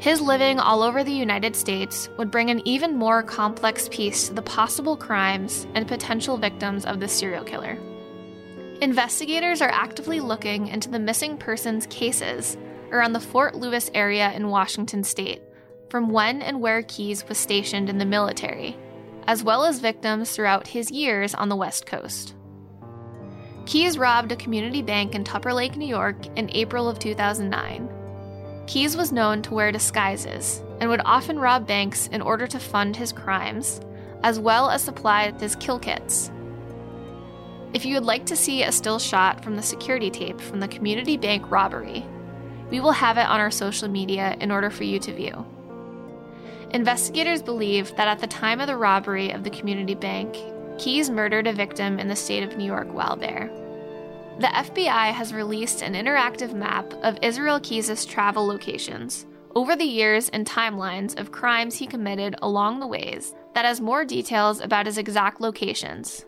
His 0.01 0.21
living 0.21 0.61
all 0.61 0.85
over 0.85 1.03
the 1.03 1.13
United 1.13 1.57
States 1.57 2.09
would 2.17 2.31
bring 2.31 2.51
an 2.51 2.67
even 2.67 2.97
more 2.97 3.23
complex 3.23 3.89
piece 3.89 4.29
to 4.29 4.35
the 4.35 4.43
possible 4.43 4.97
crimes 4.97 5.67
and 5.75 5.89
potential 5.89 6.37
victims 6.37 6.87
of 6.87 7.01
the 7.01 7.09
serial 7.09 7.43
killer. 7.43 7.77
Investigators 8.81 9.61
are 9.61 9.71
actively 9.71 10.21
looking 10.21 10.69
into 10.69 10.89
the 10.89 11.01
missing 11.01 11.37
persons 11.37 11.85
cases 11.87 12.57
around 12.93 13.13
the 13.13 13.21
Fort 13.21 13.57
Lewis 13.57 13.91
area 13.93 14.33
in 14.33 14.49
Washington 14.49 15.03
state 15.03 15.43
from 15.91 16.11
when 16.11 16.43
and 16.43 16.61
where 16.61 16.83
Keyes 16.83 17.29
was 17.29 17.39
stationed 17.39 17.91
in 17.91 17.99
the 17.99 18.05
military, 18.05 18.77
as 19.27 19.43
well 19.43 19.65
as 19.65 19.81
victims 19.81 20.31
throughout 20.31 20.69
his 20.69 20.93
years 20.93 21.35
on 21.35 21.49
the 21.49 21.57
West 21.57 21.87
Coast. 21.87 22.35
Keyes 23.67 23.99
robbed 23.99 24.31
a 24.31 24.37
community 24.37 24.81
bank 24.81 25.15
in 25.15 25.25
Tupper 25.25 25.53
Lake, 25.53 25.77
New 25.77 25.89
York 25.89 26.27
in 26.37 26.49
April 26.55 26.89
of 26.89 27.01
2009. 27.01 27.98
Keyes 28.69 28.99
was 28.99 29.13
known 29.13 29.41
to 29.43 29.55
wear 29.55 29.73
disguises 29.73 30.63
and 30.79 30.91
would 30.91 31.01
often 31.07 31.39
rob 31.39 31.67
banks 31.67 32.07
in 32.09 32.21
order 32.21 32.47
to 32.47 32.61
fund 32.61 32.95
his 32.95 33.13
crimes, 33.13 33.81
as 34.23 34.39
well 34.39 34.69
as 34.69 34.83
supply 34.83 35.33
his 35.41 35.57
kill 35.57 35.79
kits. 35.79 36.31
If 37.73 37.87
you 37.87 37.95
would 37.95 38.05
like 38.05 38.27
to 38.27 38.37
see 38.37 38.63
a 38.63 38.71
still 38.71 38.99
shot 38.99 39.43
from 39.43 39.57
the 39.57 39.63
security 39.63 40.11
tape 40.11 40.39
from 40.39 40.61
the 40.61 40.69
community 40.69 41.17
bank 41.17 41.51
robbery, 41.51 42.05
we 42.71 42.81
will 42.81 42.93
have 42.93 43.17
it 43.17 43.27
on 43.27 43.41
our 43.41 43.51
social 43.51 43.89
media 43.89 44.37
in 44.39 44.51
order 44.51 44.69
for 44.69 44.85
you 44.85 44.99
to 44.99 45.15
view. 45.15 45.47
Investigators 46.71 47.41
believe 47.41 47.97
that 47.97 48.09
at 48.09 48.19
the 48.19 48.27
time 48.27 48.61
of 48.61 48.67
the 48.67 48.77
robbery 48.77 49.31
of 49.31 49.45
the 49.45 49.51
community 49.51 49.95
bank, 49.95 50.37
Keyes 50.79 51.09
murdered 51.09 51.47
a 51.47 51.55
victim 51.55 51.99
in 51.99 52.09
the 52.09 52.15
state 52.15 52.43
of 52.43 52.59
New 52.59 52.67
York 52.67 52.93
while 52.93 53.17
there. 53.17 53.51
The 54.39 54.47
FBI 54.47 55.13
has 55.13 55.35
released 55.35 55.83
an 55.83 55.95
interactive 55.95 56.55
map 56.55 56.95
of 57.03 57.19
Israel 57.23 57.59
Keyes' 57.59 58.05
travel 58.05 58.47
locations 58.47 59.27
over 59.57 59.75
the 59.75 59.85
years 59.85 60.29
and 60.29 60.47
timelines 60.47 61.19
of 61.19 61.33
crimes 61.33 61.75
he 61.75 61.89
committed 61.89 62.37
along 62.41 62.79
the 62.79 62.87
ways 62.87 63.35
that 63.55 63.65
has 63.65 63.81
more 63.81 64.05
details 64.05 64.61
about 64.61 64.87
his 64.87 64.97
exact 64.97 65.41
locations. 65.41 66.25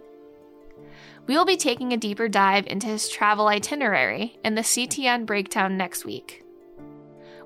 We 1.29 1.37
will 1.37 1.45
be 1.45 1.57
taking 1.57 1.93
a 1.93 1.97
deeper 1.97 2.29
dive 2.29 2.67
into 2.67 2.89
his 2.89 3.09
travel 3.09 3.47
itinerary 3.47 4.41
in 4.45 4.57
the 4.57 4.63
CTN 4.63 5.25
breakdown 5.25 5.77
next 5.77 6.05
week. 6.05 6.43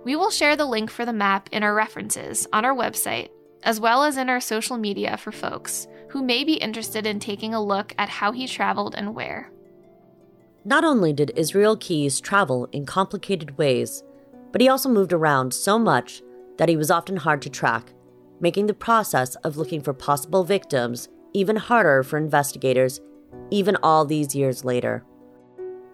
We 0.02 0.16
will 0.16 0.30
share 0.30 0.56
the 0.56 0.64
link 0.64 0.90
for 0.90 1.04
the 1.04 1.12
map 1.12 1.50
in 1.52 1.62
our 1.62 1.74
references 1.74 2.46
on 2.54 2.64
our 2.64 2.74
website, 2.74 3.28
as 3.64 3.80
well 3.80 4.02
as 4.02 4.16
in 4.16 4.30
our 4.30 4.40
social 4.40 4.78
media 4.78 5.18
for 5.18 5.30
folks 5.30 5.86
who 6.08 6.22
may 6.22 6.42
be 6.42 6.54
interested 6.54 7.06
in 7.06 7.20
taking 7.20 7.52
a 7.52 7.62
look 7.62 7.94
at 7.98 8.08
how 8.08 8.32
he 8.32 8.48
traveled 8.48 8.94
and 8.94 9.14
where. 9.14 9.50
Not 10.66 10.82
only 10.82 11.12
did 11.12 11.32
Israel 11.36 11.76
Keyes 11.76 12.20
travel 12.20 12.68
in 12.72 12.86
complicated 12.86 13.58
ways, 13.58 14.02
but 14.50 14.62
he 14.62 14.68
also 14.68 14.88
moved 14.88 15.12
around 15.12 15.52
so 15.52 15.78
much 15.78 16.22
that 16.56 16.70
he 16.70 16.76
was 16.76 16.90
often 16.90 17.16
hard 17.16 17.42
to 17.42 17.50
track, 17.50 17.92
making 18.40 18.66
the 18.66 18.74
process 18.74 19.34
of 19.36 19.58
looking 19.58 19.82
for 19.82 19.92
possible 19.92 20.42
victims 20.42 21.08
even 21.34 21.56
harder 21.56 22.02
for 22.02 22.16
investigators, 22.16 23.00
even 23.50 23.76
all 23.82 24.06
these 24.06 24.34
years 24.34 24.64
later. 24.64 25.04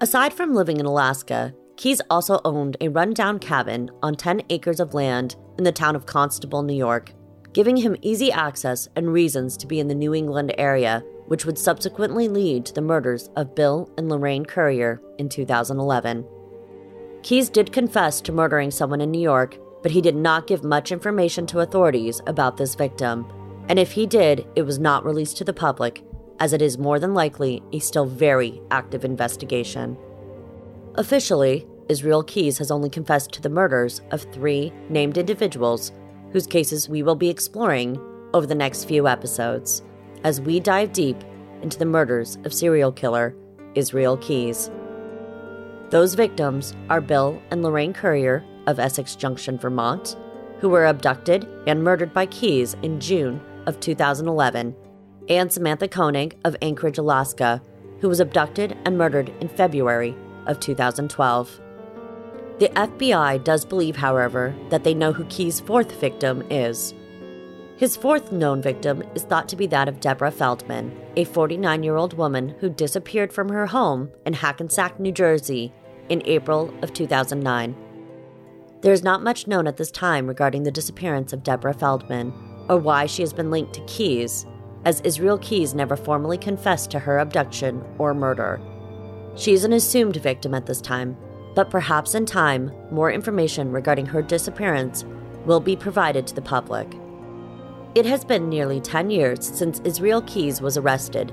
Aside 0.00 0.32
from 0.32 0.54
living 0.54 0.78
in 0.78 0.86
Alaska, 0.86 1.52
Keyes 1.76 2.00
also 2.08 2.40
owned 2.44 2.76
a 2.80 2.88
rundown 2.88 3.40
cabin 3.40 3.90
on 4.02 4.14
10 4.14 4.42
acres 4.50 4.78
of 4.78 4.94
land 4.94 5.34
in 5.58 5.64
the 5.64 5.72
town 5.72 5.96
of 5.96 6.06
Constable, 6.06 6.62
New 6.62 6.76
York, 6.76 7.12
giving 7.52 7.76
him 7.76 7.96
easy 8.02 8.30
access 8.30 8.86
and 8.94 9.12
reasons 9.12 9.56
to 9.56 9.66
be 9.66 9.80
in 9.80 9.88
the 9.88 9.94
New 9.94 10.14
England 10.14 10.54
area, 10.58 11.02
which 11.30 11.44
would 11.44 11.56
subsequently 11.56 12.26
lead 12.26 12.66
to 12.66 12.74
the 12.74 12.80
murders 12.80 13.30
of 13.36 13.54
Bill 13.54 13.88
and 13.96 14.08
Lorraine 14.08 14.44
Currier 14.44 15.00
in 15.16 15.28
2011. 15.28 16.26
Keyes 17.22 17.48
did 17.48 17.70
confess 17.70 18.20
to 18.22 18.32
murdering 18.32 18.72
someone 18.72 19.00
in 19.00 19.12
New 19.12 19.20
York, 19.20 19.56
but 19.84 19.92
he 19.92 20.00
did 20.00 20.16
not 20.16 20.48
give 20.48 20.64
much 20.64 20.90
information 20.90 21.46
to 21.46 21.60
authorities 21.60 22.20
about 22.26 22.56
this 22.56 22.74
victim. 22.74 23.30
And 23.68 23.78
if 23.78 23.92
he 23.92 24.06
did, 24.06 24.44
it 24.56 24.62
was 24.62 24.80
not 24.80 25.04
released 25.04 25.36
to 25.36 25.44
the 25.44 25.52
public, 25.52 26.02
as 26.40 26.52
it 26.52 26.60
is 26.60 26.78
more 26.78 26.98
than 26.98 27.14
likely 27.14 27.62
a 27.72 27.78
still 27.78 28.06
very 28.06 28.60
active 28.72 29.04
investigation. 29.04 29.96
Officially, 30.96 31.64
Israel 31.88 32.24
Keyes 32.24 32.58
has 32.58 32.72
only 32.72 32.90
confessed 32.90 33.30
to 33.34 33.40
the 33.40 33.48
murders 33.48 34.00
of 34.10 34.22
three 34.32 34.72
named 34.88 35.16
individuals 35.16 35.92
whose 36.32 36.48
cases 36.48 36.88
we 36.88 37.04
will 37.04 37.14
be 37.14 37.30
exploring 37.30 38.00
over 38.34 38.48
the 38.48 38.54
next 38.56 38.86
few 38.86 39.06
episodes 39.06 39.84
as 40.24 40.40
we 40.40 40.60
dive 40.60 40.92
deep 40.92 41.16
into 41.62 41.78
the 41.78 41.86
murders 41.86 42.38
of 42.44 42.54
serial 42.54 42.92
killer 42.92 43.34
Israel 43.74 44.16
Keyes. 44.16 44.70
Those 45.90 46.14
victims 46.14 46.74
are 46.88 47.00
Bill 47.00 47.40
and 47.50 47.62
Lorraine 47.62 47.92
Currier 47.92 48.44
of 48.66 48.78
Essex 48.78 49.16
Junction, 49.16 49.58
Vermont, 49.58 50.16
who 50.60 50.68
were 50.68 50.86
abducted 50.86 51.48
and 51.66 51.82
murdered 51.82 52.12
by 52.12 52.26
Keyes 52.26 52.76
in 52.82 53.00
June 53.00 53.40
of 53.66 53.80
2011, 53.80 54.74
and 55.28 55.52
Samantha 55.52 55.88
Koenig 55.88 56.36
of 56.44 56.56
Anchorage, 56.62 56.98
Alaska, 56.98 57.62
who 58.00 58.08
was 58.08 58.20
abducted 58.20 58.76
and 58.84 58.96
murdered 58.96 59.32
in 59.40 59.48
February 59.48 60.14
of 60.46 60.60
2012. 60.60 61.60
The 62.58 62.68
FBI 62.68 63.42
does 63.42 63.64
believe, 63.64 63.96
however, 63.96 64.54
that 64.68 64.84
they 64.84 64.94
know 64.94 65.12
who 65.12 65.24
Keyes' 65.24 65.60
fourth 65.60 65.92
victim 66.00 66.44
is. 66.50 66.94
His 67.80 67.96
fourth 67.96 68.30
known 68.30 68.60
victim 68.60 69.02
is 69.14 69.22
thought 69.22 69.48
to 69.48 69.56
be 69.56 69.66
that 69.68 69.88
of 69.88 70.00
Deborah 70.00 70.30
Feldman, 70.30 70.94
a 71.16 71.24
49 71.24 71.82
year 71.82 71.96
old 71.96 72.12
woman 72.12 72.50
who 72.60 72.68
disappeared 72.68 73.32
from 73.32 73.48
her 73.48 73.64
home 73.64 74.10
in 74.26 74.34
Hackensack, 74.34 75.00
New 75.00 75.12
Jersey 75.12 75.72
in 76.10 76.20
April 76.26 76.74
of 76.82 76.92
2009. 76.92 77.74
There 78.82 78.92
is 78.92 79.02
not 79.02 79.22
much 79.22 79.46
known 79.46 79.66
at 79.66 79.78
this 79.78 79.90
time 79.90 80.26
regarding 80.26 80.64
the 80.64 80.70
disappearance 80.70 81.32
of 81.32 81.42
Deborah 81.42 81.72
Feldman 81.72 82.34
or 82.68 82.76
why 82.76 83.06
she 83.06 83.22
has 83.22 83.32
been 83.32 83.50
linked 83.50 83.72
to 83.72 83.86
Keyes, 83.86 84.44
as 84.84 85.00
Israel 85.00 85.38
Keyes 85.38 85.72
never 85.72 85.96
formally 85.96 86.36
confessed 86.36 86.90
to 86.90 86.98
her 86.98 87.18
abduction 87.18 87.82
or 87.96 88.12
murder. 88.12 88.60
She 89.36 89.54
is 89.54 89.64
an 89.64 89.72
assumed 89.72 90.16
victim 90.16 90.52
at 90.52 90.66
this 90.66 90.82
time, 90.82 91.16
but 91.54 91.70
perhaps 91.70 92.14
in 92.14 92.26
time, 92.26 92.72
more 92.90 93.10
information 93.10 93.72
regarding 93.72 94.04
her 94.04 94.20
disappearance 94.20 95.06
will 95.46 95.60
be 95.60 95.76
provided 95.76 96.26
to 96.26 96.34
the 96.34 96.42
public. 96.42 96.99
It 97.92 98.06
has 98.06 98.24
been 98.24 98.48
nearly 98.48 98.80
10 98.80 99.10
years 99.10 99.44
since 99.44 99.80
Israel 99.80 100.22
Keyes 100.22 100.60
was 100.60 100.76
arrested, 100.76 101.32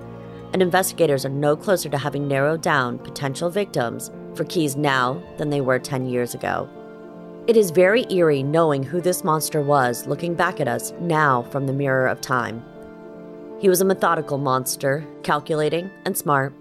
and 0.53 0.61
investigators 0.61 1.23
are 1.23 1.29
no 1.29 1.55
closer 1.55 1.87
to 1.87 1.99
having 1.99 2.27
narrowed 2.27 2.63
down 2.63 2.97
potential 2.97 3.51
victims 3.51 4.09
for 4.33 4.43
Keyes 4.43 4.75
now 4.75 5.21
than 5.37 5.51
they 5.51 5.61
were 5.61 5.77
10 5.77 6.07
years 6.07 6.33
ago. 6.33 6.67
It 7.45 7.57
is 7.57 7.69
very 7.69 8.11
eerie 8.11 8.41
knowing 8.41 8.81
who 8.81 9.01
this 9.01 9.23
monster 9.23 9.61
was 9.61 10.07
looking 10.07 10.33
back 10.33 10.59
at 10.59 10.67
us 10.67 10.93
now 10.99 11.43
from 11.43 11.67
the 11.67 11.73
mirror 11.73 12.07
of 12.07 12.21
time. 12.21 12.65
He 13.59 13.69
was 13.69 13.81
a 13.81 13.85
methodical 13.85 14.39
monster, 14.39 15.05
calculating 15.21 15.91
and 16.05 16.17
smart, 16.17 16.55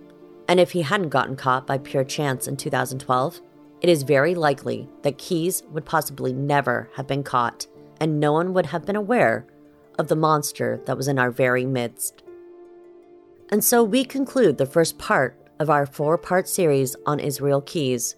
and 0.47 0.61
if 0.61 0.73
he 0.73 0.83
hadn't 0.83 1.09
gotten 1.09 1.37
caught 1.37 1.67
by 1.67 1.79
pure 1.79 2.05
chance 2.05 2.47
in 2.47 2.59
2012, 2.59 3.41
it 3.81 3.89
is 3.89 4.03
very 4.03 4.35
likely 4.35 4.91
that 5.05 5.17
Keyes 5.17 5.63
would 5.71 5.87
possibly 5.87 6.35
never 6.35 6.91
have 6.97 7.07
been 7.07 7.23
caught, 7.23 7.67
and 7.99 8.21
no 8.21 8.35
one 8.35 8.53
would 8.53 8.67
have 8.67 8.85
been 8.85 8.95
aware 8.95 9.47
of 9.99 10.09
the 10.09 10.17
monster 10.17 10.81
that 10.87 10.97
was 10.97 11.09
in 11.09 11.19
our 11.19 11.31
very 11.31 11.65
midst. 11.65 12.23
And 13.51 13.65
so 13.65 13.85
we 13.85 14.05
conclude 14.05 14.59
the 14.59 14.67
first 14.67 14.99
part 14.99 15.39
of 15.59 15.71
our 15.71 15.87
four 15.87 16.19
part 16.19 16.49
series 16.49 16.97
on 17.07 17.21
Israel 17.21 17.61
Keyes. 17.61 18.17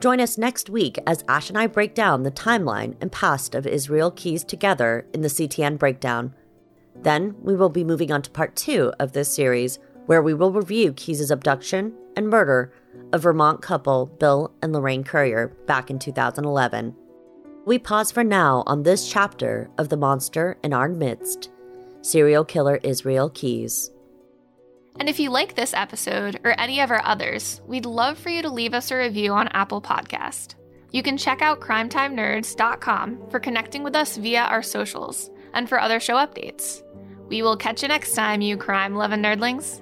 Join 0.00 0.20
us 0.20 0.38
next 0.38 0.68
week 0.68 0.98
as 1.06 1.24
Ash 1.28 1.48
and 1.48 1.58
I 1.58 1.66
break 1.66 1.94
down 1.94 2.22
the 2.22 2.30
timeline 2.30 2.96
and 3.00 3.12
past 3.12 3.54
of 3.54 3.66
Israel 3.66 4.10
Keyes 4.10 4.44
together 4.44 5.06
in 5.12 5.22
the 5.22 5.28
CTN 5.28 5.78
Breakdown. 5.78 6.34
Then 6.96 7.34
we 7.42 7.54
will 7.54 7.68
be 7.68 7.84
moving 7.84 8.12
on 8.12 8.22
to 8.22 8.30
part 8.30 8.56
two 8.56 8.92
of 8.98 9.12
this 9.12 9.34
series, 9.34 9.78
where 10.06 10.22
we 10.22 10.34
will 10.34 10.52
review 10.52 10.92
Keyes' 10.92 11.30
abduction 11.30 11.94
and 12.16 12.28
murder 12.28 12.72
of 13.12 13.22
Vermont 13.22 13.62
couple 13.62 14.06
Bill 14.06 14.52
and 14.62 14.72
Lorraine 14.72 15.04
Currier 15.04 15.48
back 15.66 15.90
in 15.90 15.98
2011. 15.98 16.94
We 17.66 17.78
pause 17.78 18.12
for 18.12 18.22
now 18.22 18.62
on 18.66 18.82
this 18.82 19.10
chapter 19.10 19.70
of 19.78 19.88
The 19.88 19.96
Monster 19.96 20.58
in 20.62 20.74
Our 20.74 20.88
Midst 20.88 21.50
serial 22.02 22.44
killer 22.44 22.78
Israel 22.82 23.30
Keyes. 23.30 23.90
And 25.00 25.08
if 25.08 25.18
you 25.18 25.30
like 25.30 25.54
this 25.54 25.72
episode 25.72 26.38
or 26.44 26.58
any 26.60 26.80
of 26.80 26.90
our 26.90 27.02
others, 27.02 27.62
we'd 27.66 27.86
love 27.86 28.18
for 28.18 28.28
you 28.28 28.42
to 28.42 28.50
leave 28.50 28.74
us 28.74 28.90
a 28.90 28.96
review 28.96 29.32
on 29.32 29.48
Apple 29.48 29.80
Podcast. 29.80 30.56
You 30.92 31.02
can 31.02 31.16
check 31.16 31.40
out 31.40 31.60
crimetimenerds.com 31.60 33.30
for 33.30 33.40
connecting 33.40 33.82
with 33.82 33.96
us 33.96 34.18
via 34.18 34.42
our 34.42 34.62
socials 34.62 35.30
and 35.54 35.66
for 35.66 35.80
other 35.80 35.98
show 35.98 36.16
updates. 36.16 36.82
We 37.28 37.40
will 37.40 37.56
catch 37.56 37.80
you 37.80 37.88
next 37.88 38.14
time, 38.14 38.42
you 38.42 38.58
crime 38.58 38.94
loving 38.94 39.22
nerdlings. 39.22 39.80